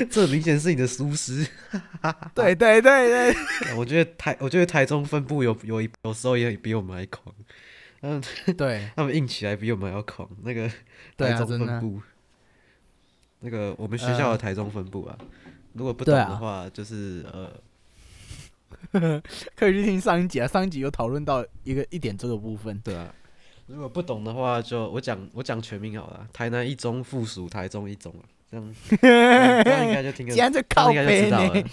[0.10, 1.46] 这明显是你的疏失。
[2.36, 3.36] 对对对对，
[3.76, 7.34] 我觉得台我觉得台中分部有有有时候也比我们还狂。
[8.02, 8.22] 嗯，
[8.58, 10.30] 对 他们硬起来比我们还要狂。
[10.44, 10.70] 那个
[11.18, 12.02] 台中分部，
[13.40, 15.18] 那个我们学校的台中分部啊，
[15.74, 17.26] 如果不懂的话，就是
[18.92, 19.22] 呃，
[19.56, 22.80] 可以去听上一集啊，上一集有讨论到一个一点这个部分。
[22.84, 23.14] 对啊，
[23.68, 28.76] 如果不懂的话，就我讲我讲全名好了，台南一中附属台中一中啊，这样
[29.64, 31.70] 这样应该就听这样靠应该就背知道了呢，。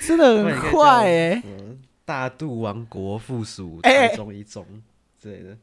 [0.00, 4.64] 吃的很快哎、嗯，大肚王国附属哎台中一中
[5.20, 5.58] 之类的。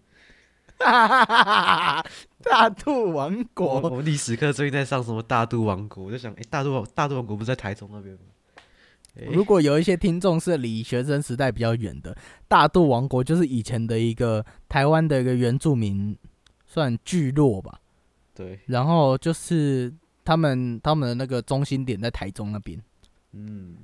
[0.84, 8.21] 大肚王国，我历史课最近在上什么大肚王国，我就想，哎、大肚大肚王国不是在台中那边吗？
[9.15, 9.23] 哎。
[9.32, 12.17] 如果有一些听众是离学生时代比较远的，
[12.49, 16.17] 大肚王国就是以前的一个台湾的一个原住民
[16.65, 17.79] 算聚落吧，
[18.36, 19.93] 对，然后就是
[20.25, 22.82] 他们他们的那个中心点在台中那边，
[23.32, 23.77] 嗯，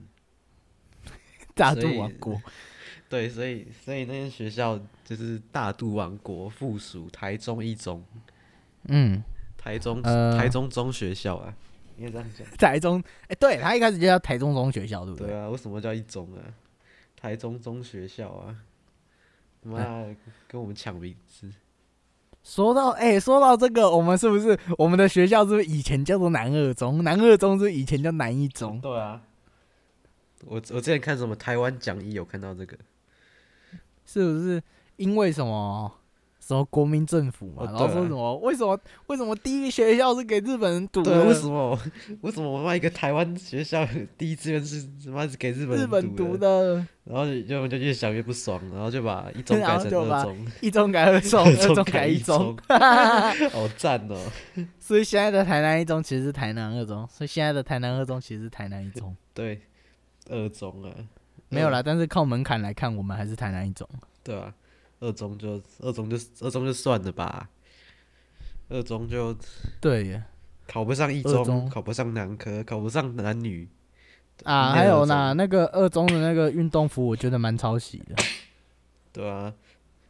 [1.59, 2.41] 大所以肚王国。
[3.09, 8.03] 对，所以所以那间学校就是大肚王国附属台中一中，
[8.87, 9.23] 嗯，
[9.57, 11.53] 台中、呃台中中学校啊，
[11.97, 12.47] 应该这样讲。
[12.57, 15.27] 台中，哎、对他一开始就叫台中中学校，对不对？
[15.27, 16.39] 对啊，为什么叫一中啊？
[17.17, 18.55] 台中中学校啊，
[19.63, 20.15] 妈的
[20.47, 21.51] 跟我们抢名字。
[22.43, 27.03] 说到哎、说到这个，我们是不是我们的学校是不是以前叫做南二中？
[27.03, 28.79] 南二中是是以前叫南一中？
[28.79, 29.21] 对啊，
[30.45, 32.78] 我我之前看什么台湾讲义有看到这个，
[34.06, 34.62] 是不是
[34.95, 35.91] 因为什么
[36.39, 37.63] 什么国民政府嘛？
[37.63, 41.25] 哦然后说什么为什么为什么第一个学校是给日本人读对，的？
[41.25, 41.80] 为什么
[42.21, 46.75] 为什么我们一个台湾学校第一志愿是他妈是给日本人日本读读的？
[46.75, 52.58] 的然后就就越想越不爽，然后就把一中然改成就把二中， 一中改二中， 二二中改改一中中，，
[53.52, 54.17] 好赞哦！
[54.80, 59.15] 所以现在的台南一中其实是台南二中，所以现在的台南二中其实是台南一中。
[59.34, 59.60] 对，
[60.27, 60.91] 二中啊，
[61.49, 63.88] 没有啦，但是靠门槛来看，我们还是台南一中。
[64.23, 64.53] 对啊，
[64.99, 67.49] 二中就二中就二中就算了吧，
[68.67, 69.36] 二中就
[69.79, 70.25] 对呀
[70.67, 71.69] 考不上一中，中。
[71.69, 73.67] 考不上男科，考不上男女，
[74.43, 78.15] 啊，还有呢，那个二中的那个运动服，我觉得蛮抄袭的。
[79.12, 79.51] 对啊，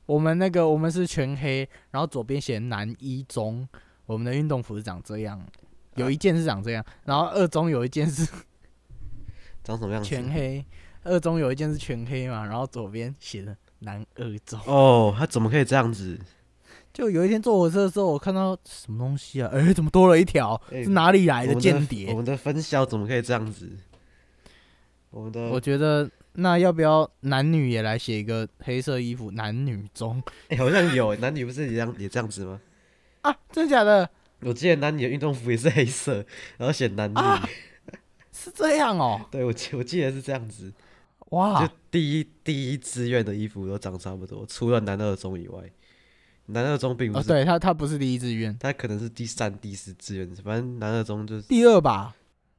[0.06, 3.66] 我们那个我们是全黑，然后左边写南一中，
[4.06, 5.42] 我们的运动服是长这样，
[5.96, 8.30] 有一件是长这样，然后二中有一件是
[9.64, 10.10] 长什么样子？
[10.10, 10.66] 全黑，
[11.04, 14.60] 二中有一件是全黑嘛，然后左边写的南二中。
[14.66, 16.20] 哦，他怎么可以这样子？
[16.92, 19.50] 就有一天坐火车的时候，我看到什么东西啊？
[19.54, 20.60] 哎、怎么多了一条？
[20.72, 22.16] 哎是哪里来的间谍我？
[22.16, 23.70] 们的分校怎么可以这样子？
[25.12, 32.60] 我们的我觉得那要不要男女也来写一个黑色衣服男女中哎、好像有男女不是也这样也这样子吗？
[33.22, 33.36] 啊？
[33.52, 34.10] 真的假的？
[34.42, 36.26] 我记得男女的运动服也是黑色，
[36.58, 37.16] 然后写男女。
[37.16, 37.48] 啊
[38.42, 40.72] 是这样哦、对我记我记得是这样子，
[41.32, 45.62] 哇就，第一第一志愿的衣服都长差不多，除了男二中以外，
[46.46, 52.16] 男二中并不哦，是，对他他不是第一志愿，他可能是第三、第四志愿，反正男二中就是第二吧。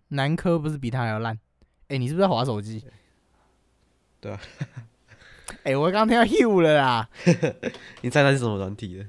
[0.09, 1.38] 男科不是比他还要烂？
[1.88, 2.85] 哎、你是不是在划手机？
[4.21, 4.40] 对啊。
[5.64, 7.09] 哎、我刚听到 Hugh 了啦。
[8.03, 9.07] 你猜他是什么软体的？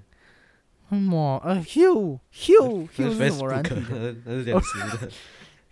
[0.89, 1.41] 什么？
[1.45, 4.15] 呃，Hugh Hugh Hugh 是什么软体的？
[4.25, 5.11] 那是脸书的。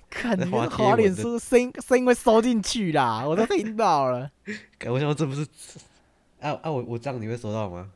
[0.09, 4.29] 看你滑那滑脸贴文的书声音声音会收进去啦，我都听到了。
[4.77, 5.45] 干我想说这不是
[6.39, 6.71] 啊啊！
[6.71, 7.89] 我我这样你会收到吗？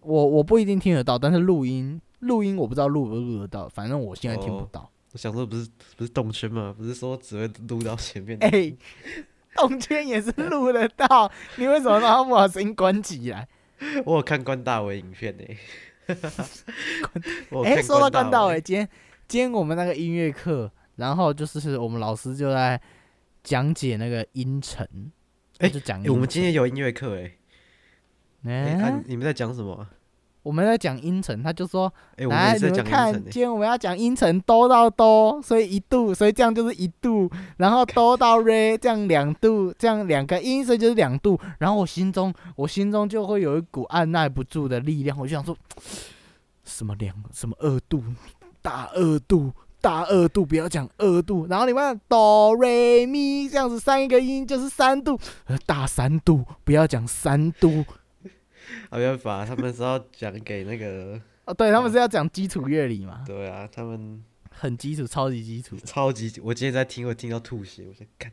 [0.00, 4.90] 我我不一定听得到，但是录音录音我不知道录不录得到，反正我现在听不哦到。
[5.12, 6.74] 我想说不是不是动圈吗？
[6.76, 8.38] 不是说只会录到前面？
[8.42, 8.72] 哎、
[9.56, 13.48] 动圈也是录得到，你为什么让他不把声音关起来？
[14.04, 15.44] 我有看关大伟影片呢、
[16.06, 16.14] 哎、
[17.64, 18.88] 看说到关大伟伟，今天
[19.30, 22.80] 今天我们那个音乐课，然后就是我们老师就在
[23.44, 24.84] 讲解那个音程，
[25.58, 27.30] 哎就讲、欸我们今天有音乐课哎，
[28.44, 29.72] 哎、你们在讲什么？
[29.74, 29.88] 啊？
[30.42, 41.40] 我们在讲音程，他就说哎、你们看，今天我们要讲音程哆到哆，所以一度，所以这样就是一度，然后哆到 re 这样两度，这样两个音，所以就是两度。
[41.60, 45.56] 然后我心中，我心中就会有一股按耐不住的力量，我就想说，
[46.64, 48.02] 什么两，什么二度，
[48.62, 49.52] 大二度。
[49.82, 57.82] 大二度不要讲二度，然后你们哆瑞咪这样子三个音就是三度，呃大三度不要讲三度
[58.90, 65.78] 啊，没办法，他们是要讲给那个， 哦，对他们是要讲基础乐理嘛，对啊，他们很基础，超级基础。
[65.82, 68.30] 超级，我今天在听，我听到吐血，我想看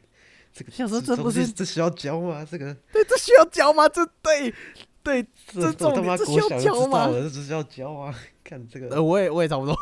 [0.51, 2.45] 这个，想说这这不是这需要教吗？
[2.51, 3.87] 这个对，这需要教吗？
[3.87, 4.53] 这对
[5.07, 8.13] 对，这这他妈点这需要国小就教吗知道了，这只需要教啊！
[8.43, 9.73] 看这个，呃，我也我也差不多，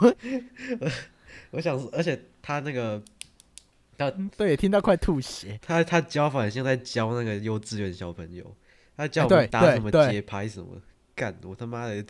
[1.50, 3.02] 我想说，而且他那个
[3.98, 5.60] 他对，听到快吐血。
[5.64, 8.56] 他他教法很像在教那个幼稚园小朋友，
[8.96, 10.68] 他教我们打什么节拍什么，
[11.16, 12.06] 干我他妈的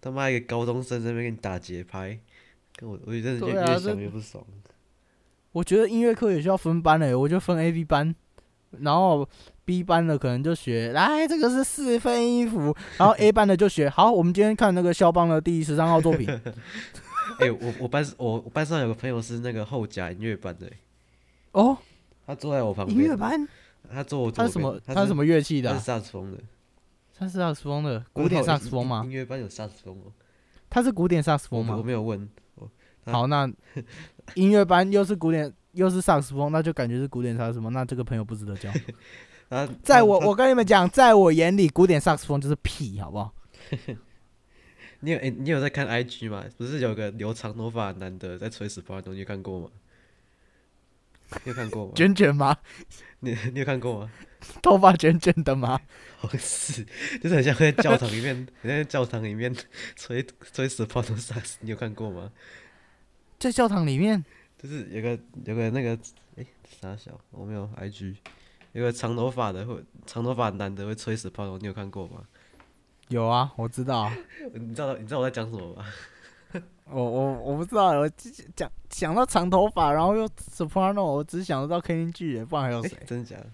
[0.00, 2.16] 他妈一个高中生在那边给你打节拍，
[2.76, 4.44] 跟我我真的越、越想越不爽。
[5.50, 8.14] 我觉得音乐课也需要分班诶、我就分 A、B 班，
[8.80, 9.28] 然后
[9.64, 16.28] B 班的可能就学来这个是四分音符，然后 A 班的就学好，我们今天看那个肖邦的第十三号作品。
[17.40, 20.70] 哎、我我班我我班上有个朋友是那个后甲音乐班的、
[21.52, 21.76] 哦，
[22.26, 23.48] 他坐在我旁边音乐，班，
[23.90, 24.80] 他坐我左边，他是什么？
[24.86, 26.38] 他他是什么乐器的啊、他是萨克斯风的，
[27.18, 29.10] 他是萨克斯风的，古典萨克斯风吗音？
[29.10, 30.12] 乐班有萨克斯风哦，
[30.68, 31.74] 他是古典萨克斯风吗？
[31.76, 32.28] 我没有问，
[33.06, 33.50] 好，那
[34.34, 37.72] 音乐班又是古典又是萨克斯风，那就感觉是古典萨克斯风。
[37.72, 38.70] 那这个朋友不值得交。
[39.50, 43.34] 他他在我我跟你们讲，在我眼里，古典萨克斯风就是屁，好不好？
[45.00, 46.44] 你有哎、你有在看 IG 吗？
[46.56, 49.68] 不是有个留长头发的男的在吹 Soprano，你有看过吗？
[51.44, 51.92] 你有看过吗？
[51.94, 52.56] 卷卷吗？
[53.20, 54.10] 你你有看过吗？
[54.62, 55.78] 头发卷卷的吗？
[56.16, 56.86] 好 像是，
[57.20, 59.54] 就是很像在教堂里面，很像在教堂里面
[59.96, 62.32] 吹吹 Soprano 萨克斯，你有看过吗？
[63.38, 64.24] 在教堂里面，
[64.56, 65.98] 就是有个有个那个
[66.36, 66.46] 哎、
[66.80, 68.16] 傻小，我没有 IG，
[68.74, 72.24] 有个长头发的会长头发的男的会吹 Soprano，你有看过吗？
[73.08, 74.12] 有啊，我知道啊。
[74.52, 75.84] 你知道你知道我在讲什么吗？
[76.90, 82.98] 我我我不知道，我只讲想到长头发，然后又 soprano，我只想得到 Kenny G，不然还有哎、谁？
[83.06, 83.46] 真的假的？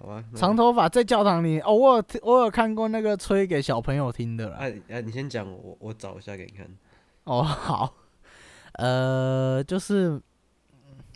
[0.00, 4.56] 好吧，长头发在教堂里哦，我有听我有看过那个吹给小朋友听的啦。
[4.58, 6.66] 哎哎，你先讲，我我找一下给你看。
[7.24, 7.94] 哦，好，
[8.72, 10.20] 呃，就是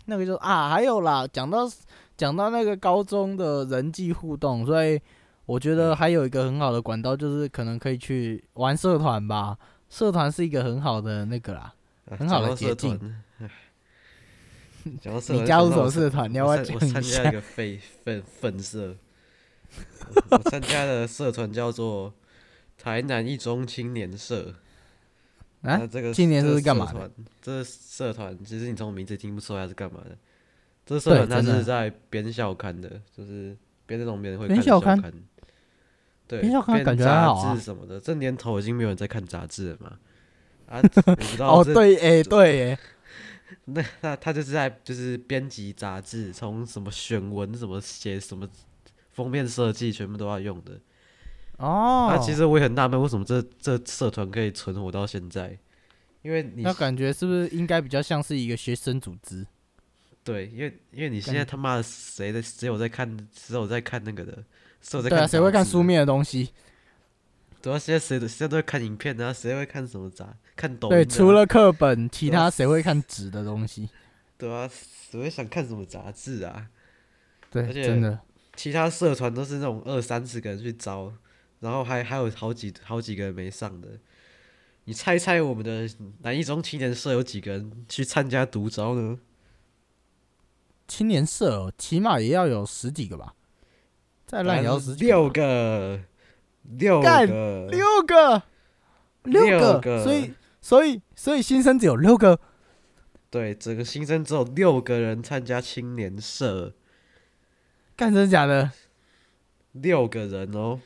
[0.05, 1.65] 那个就啊，还有啦，讲到
[2.23, 4.97] 讲到那个高中的人际互动，所以
[5.45, 9.57] 我觉得还有一个很好的管道，就是可能可以去玩社团吧。
[9.89, 11.73] 社团是一个很好的那个啦。
[12.09, 12.97] 啊很好的捷径
[14.83, 14.97] 你，
[15.45, 16.31] 加入什么社团？
[16.31, 17.33] 你要不我要讲一参我参加一？
[17.33, 18.95] 个废粪粪社，
[20.15, 22.13] 我我参加的社团叫做
[22.77, 24.55] 台南一中青年社。
[25.61, 27.11] 啊这个青年社是干嘛的？
[27.41, 30.17] 这个社团其实你从名字听不出来是干嘛的。
[30.85, 33.55] 这社团它是在编校刊的，就是
[33.85, 34.61] 编那种别人会编。
[34.61, 35.01] 校刊
[36.27, 39.97] 对，编校刊编感觉还好啊杂志什么的，这年头已经没有人在看杂志了嘛。
[40.67, 42.79] 啊， 我不知道哦，对，哎、对， 哎，
[43.65, 48.47] 那那他就是在就是编辑杂志，从什么选文、什么写什么
[49.11, 50.79] 封面设计，全部都要用的。
[51.57, 55.57] 哦，那、其实我也很纳闷，为什么这这社团可以存活到现在？
[56.23, 59.45] 因为你那感觉是不是应该比较像是一个学生组织？
[60.23, 64.43] 对，因为因为你现在他妈的谁的只有在看，只有在看那个的，
[64.81, 65.27] 只有在对啊，看？
[65.27, 65.83] 谁会看书？
[65.83, 66.49] 面的东西？
[67.61, 70.33] 对啊，现在谁都现在都会看影片啊，谁会看什么杂？
[70.55, 71.05] 看抖音、对，啊？
[71.05, 73.89] 除了课本，其他谁会看纸的东西？
[74.37, 74.69] 对啊，
[75.11, 76.67] 谁会想看什么杂志啊？
[77.49, 78.19] 对，而且真的。
[78.55, 81.11] 其他社团都是那种二三十个人去招，
[81.59, 83.87] 然后还还有好几好几个人没上的。
[84.85, 85.89] 你猜猜我们的
[86.21, 89.17] 南一中青年社有几个人去参加独招呢？
[90.93, 93.33] 青年社哦，起码也要有十几个吧，
[94.27, 95.99] 再烂也要十几六个个，
[96.77, 97.25] 六个，
[97.71, 98.43] 六个，
[99.23, 100.31] 六六个，所以
[100.61, 102.39] 所以所以新生只有六个，
[103.31, 106.71] 对，整个新生只有六个人参加青年社，
[107.95, 108.71] 干真的假的？
[109.71, 110.79] 六个人哦，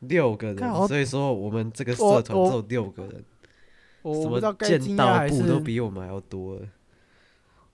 [0.00, 3.22] 六个人，所以说我们这个社团只有六个人，什
[4.02, 6.66] 我我不知道么剑道部都比我们还要多了，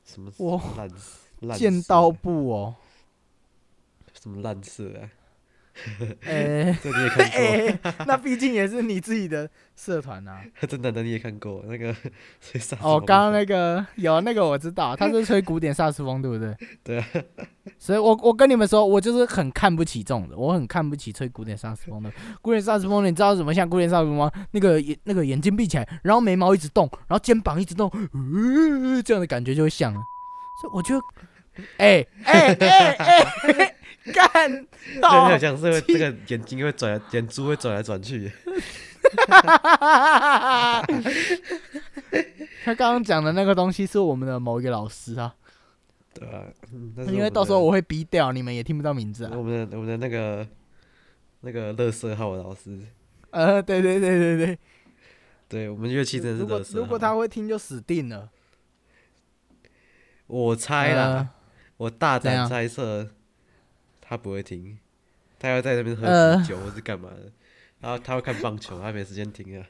[0.04, 0.86] 什么我烂
[1.42, 2.74] 烂剑社道部哦，
[4.20, 5.08] 什么烂色啊？
[6.28, 7.40] 哎 这你也看过？
[7.40, 10.42] 哎，那毕竟也是你自己的社团呐。
[10.68, 11.64] 真的的你也看过？
[11.66, 11.96] 那个
[12.42, 16.54] 吹萨哦，刚刚那个有那个我知道，他是吹古典萨克斯风，对不对？
[16.84, 17.06] 对啊。
[17.78, 22.12] 所以我我跟你们说，我就是很看不起这种的，我很看不起吹古典萨克斯风的。
[22.42, 24.30] 古典萨克斯风，你知道怎么像古典萨克斯风吗？
[24.50, 30.00] 那个眼那个眼睛闭起来，然后眉毛一直动，然后肩膀一直动，呃、这样的感觉就会像了。
[30.60, 31.00] 所以我觉得，
[31.76, 33.76] 哎哎哎哎，
[34.12, 34.66] 干
[35.30, 38.32] 有讲是会这个眼睛会转，眼珠会转来转去。
[42.64, 45.34] 他刚刚讲的那个东西是我们的某一个老师啊，
[46.14, 46.44] 对啊，
[47.08, 49.32] 因为到时候我会逼掉，你们也听不到名字啊。
[49.34, 50.46] 我们的我们的那个
[51.40, 52.80] 那个乐色号老师，
[53.30, 54.58] 呃，对对对对对，
[55.48, 56.80] 对我们乐器真的是如果乐色号。
[56.80, 58.30] 如果他会听就死定了。
[60.28, 61.28] 我猜啦，呃
[61.82, 63.08] 我大胆猜测，
[64.00, 64.78] 他不会听，
[65.40, 66.06] 他要在那边喝
[66.46, 67.32] 酒或是干嘛的，
[67.80, 69.66] 然后他会看棒球，他没时间听啊。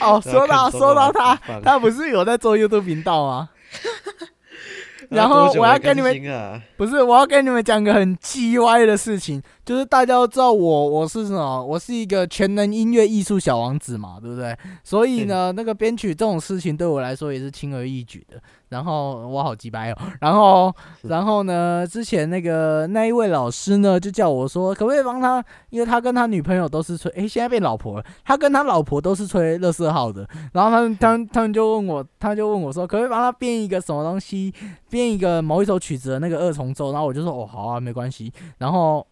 [0.00, 3.50] 哦，说到说到他，他不是有在做 YouTube 频道吗？
[5.10, 14.56] 然后我要跟你们啊，不是，我要跟你们讲个很鸡歪的事情，就是大家都知道我我是什么，我是一个全能音乐艺术小王子嘛，对不对？
[14.82, 18.42] 所以呢，那个编曲这种事情对我来说也是轻而易举的。
[18.74, 34.52] 然后我好鸡掰哦， 然后然后呢，之前那个那一位老师呢，就叫我说，可不可以帮他，因为他跟他女朋友都是吹，诶，现在变老婆了，他跟他老婆都是吹乐色号的， 然后他们他们他们就问我，他就问我说，可不可以帮他编一个什么东西？
[34.90, 38.32] 编一个某一首曲子的那个二重奏，然后我就说哦好啊，没关系。
[38.58, 39.06] 然后，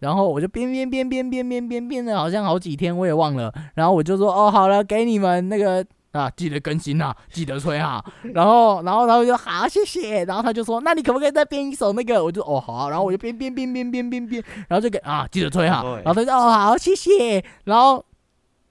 [0.00, 3.50] 然后我就编编编编编编编编了，好像好几天我也忘了。
[3.74, 5.82] 然后我就说哦好了，给你们那个
[6.12, 8.04] 啊，记得更新啊，记得吹哈。
[8.34, 10.24] 然后，然后然后就好谢谢。
[10.24, 12.22] 然后他就说那你可不可以再编一首那个？
[12.22, 12.88] 我就哦好啊。
[12.88, 15.82] 然后我就编编编编编编编，然后就给啊记得吹哈。
[16.04, 17.44] 然后他就哦好谢谢。
[17.64, 18.04] 然后。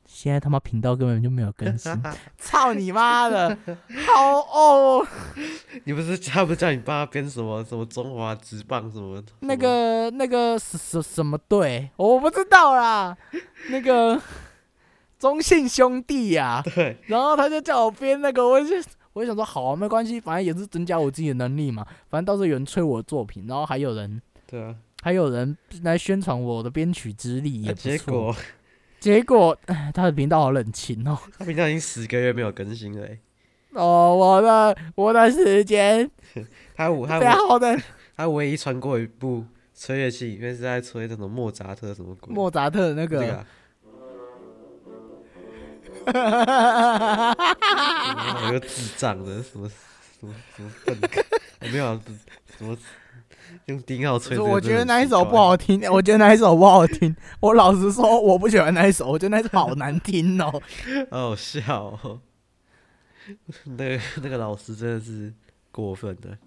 [0.10, 1.92] 现在他妈频道根本就没有更新，
[2.40, 3.56] 操你妈的，
[4.08, 5.06] 好哦！
[5.84, 9.22] 你不是他不是叫你帮他编什么什么中华职棒什么？
[9.42, 11.92] 那个那个什什什么队？
[11.98, 13.16] 我不知道啦。
[13.70, 14.20] 那个
[15.20, 16.62] 中信兄弟呀。
[16.64, 16.98] 对。
[17.08, 18.76] 然后他就叫我编那个，我就
[19.14, 21.86] 我就想说好啊，没关系，反正也是增加我自己的能力嘛。
[22.10, 27.90] 反正到时候有人催我作品，然后还有人对啊，还有人来宣传我的编曲之力，也不错。
[27.90, 28.36] 结果。
[29.00, 29.58] 结果，
[29.94, 31.18] 他的频道好冷清哦。
[31.38, 33.08] 他频道已经十个月没有更新了。
[33.74, 36.10] 哦，我的我的时间，
[36.76, 37.80] 他他最好的，
[38.16, 39.46] 他唯一穿过一部
[39.76, 42.34] 吹乐器，里面是在吹那种莫扎特什么鬼？
[42.34, 43.46] 莫扎特那个。
[46.12, 47.34] 哈哈哈哈
[48.14, 48.52] 哈！
[48.52, 49.70] 个智障的什么
[50.20, 51.08] 什么什么笨狗，
[51.62, 52.02] 没有
[52.58, 52.78] 什么。
[53.66, 55.82] 用丁号吹，我觉得那一首不好听。
[55.92, 57.16] 我觉得那一首不好听。
[57.40, 60.62] 我老实说，我不喜欢那一首，我觉得那一首好难听哦。
[61.12, 62.22] 好笑哦。
[63.66, 65.34] 那个那个老师真的是
[65.72, 66.38] 过分的。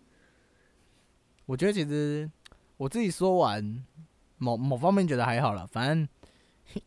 [1.47, 2.31] 我觉得其实
[2.77, 3.83] 我自己说完，
[4.37, 6.09] 某某方面觉得还好了，反正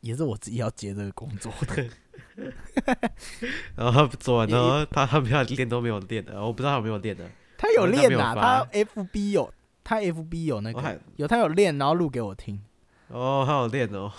[0.02, 1.90] 也是我自己要接这个工作的。
[3.76, 7.30] 然后他做完，然后他他没有练都没有练的，我不知道他有没有练的。
[7.58, 9.54] 他有练啊，他 FB 有。
[9.86, 12.58] 他 FB 有那个有他有练，然后录给我听。
[13.10, 14.10] 哦，他有练哦。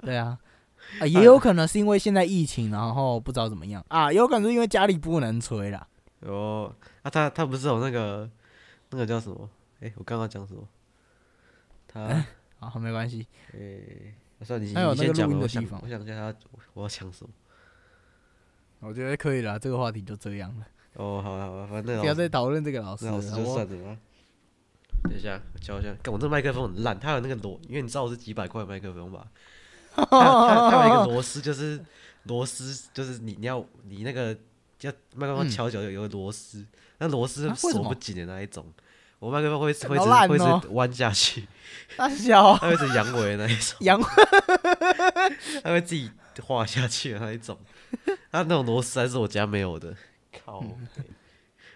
[0.00, 0.38] 对啊，
[1.00, 5.86] 啊，也有可能是因为现在疫情，然后不知道怎么样啊，有可能是因为家里不能吹啦。
[6.20, 6.70] 哦，
[7.00, 8.28] 啊，他他不是有那个
[8.90, 9.48] 那个叫什么？
[9.80, 10.62] 哎，我刚刚讲什么？
[11.88, 12.22] 他
[12.60, 13.26] 好，没关系。
[13.54, 13.58] 哎，
[14.44, 16.38] 算你他有那个录音的地方，我想一下他
[16.74, 17.30] 我要讲什么？
[18.80, 20.66] 我觉得可以了，这个话题就这样了。
[20.94, 23.98] 哦，好了好了，反正不要再讨论这个老师，老师就算了吧。
[25.04, 25.94] 等一下，我教一下。
[26.02, 29.26] 看我这麦克风很烂，它有那个螺，因为你知道我是几百块麦克风吧？
[29.94, 31.82] 它它它有一个螺丝，就是
[32.24, 34.36] 螺丝，就是你你要你那个
[34.82, 36.64] 要麦克风敲脚有有个螺丝，
[36.98, 38.66] 那螺丝锁不紧的那一种。
[39.18, 39.98] 我麦克风会会
[40.28, 41.46] 会直弯下去，
[41.96, 44.00] 大小， 它会是阳痿那一种， 阳，
[45.62, 46.10] 它会自己
[46.42, 47.58] 滑下去的那一种。
[48.30, 49.94] 它那种螺丝还是我家没有的，
[50.44, 50.62] 靠。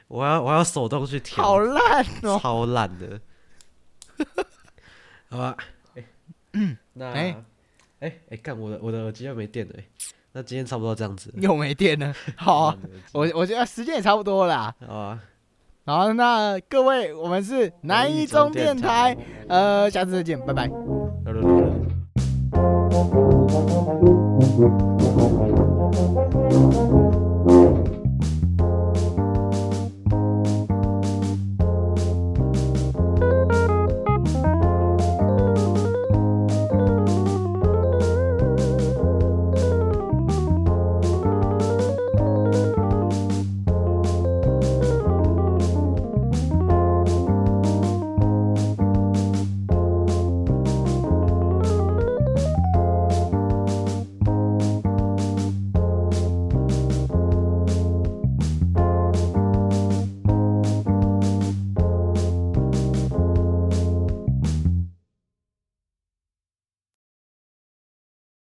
[0.09, 3.20] 我要我要手动去调，好烂哦，超烂的。
[5.30, 5.57] 好吧，
[6.53, 7.45] 嗯，那哎。
[8.01, 9.74] 哎哎，干我的我的耳机要没电了，
[10.32, 12.14] 那今天差不多这样子，又没电了。
[12.34, 12.74] 好，
[13.12, 14.74] 我我觉得时间也差不多了。
[14.86, 15.20] 好啊，
[15.86, 19.16] 好，那各位，我们是南一中电台，
[19.48, 20.70] 呃，下次再见，拜拜。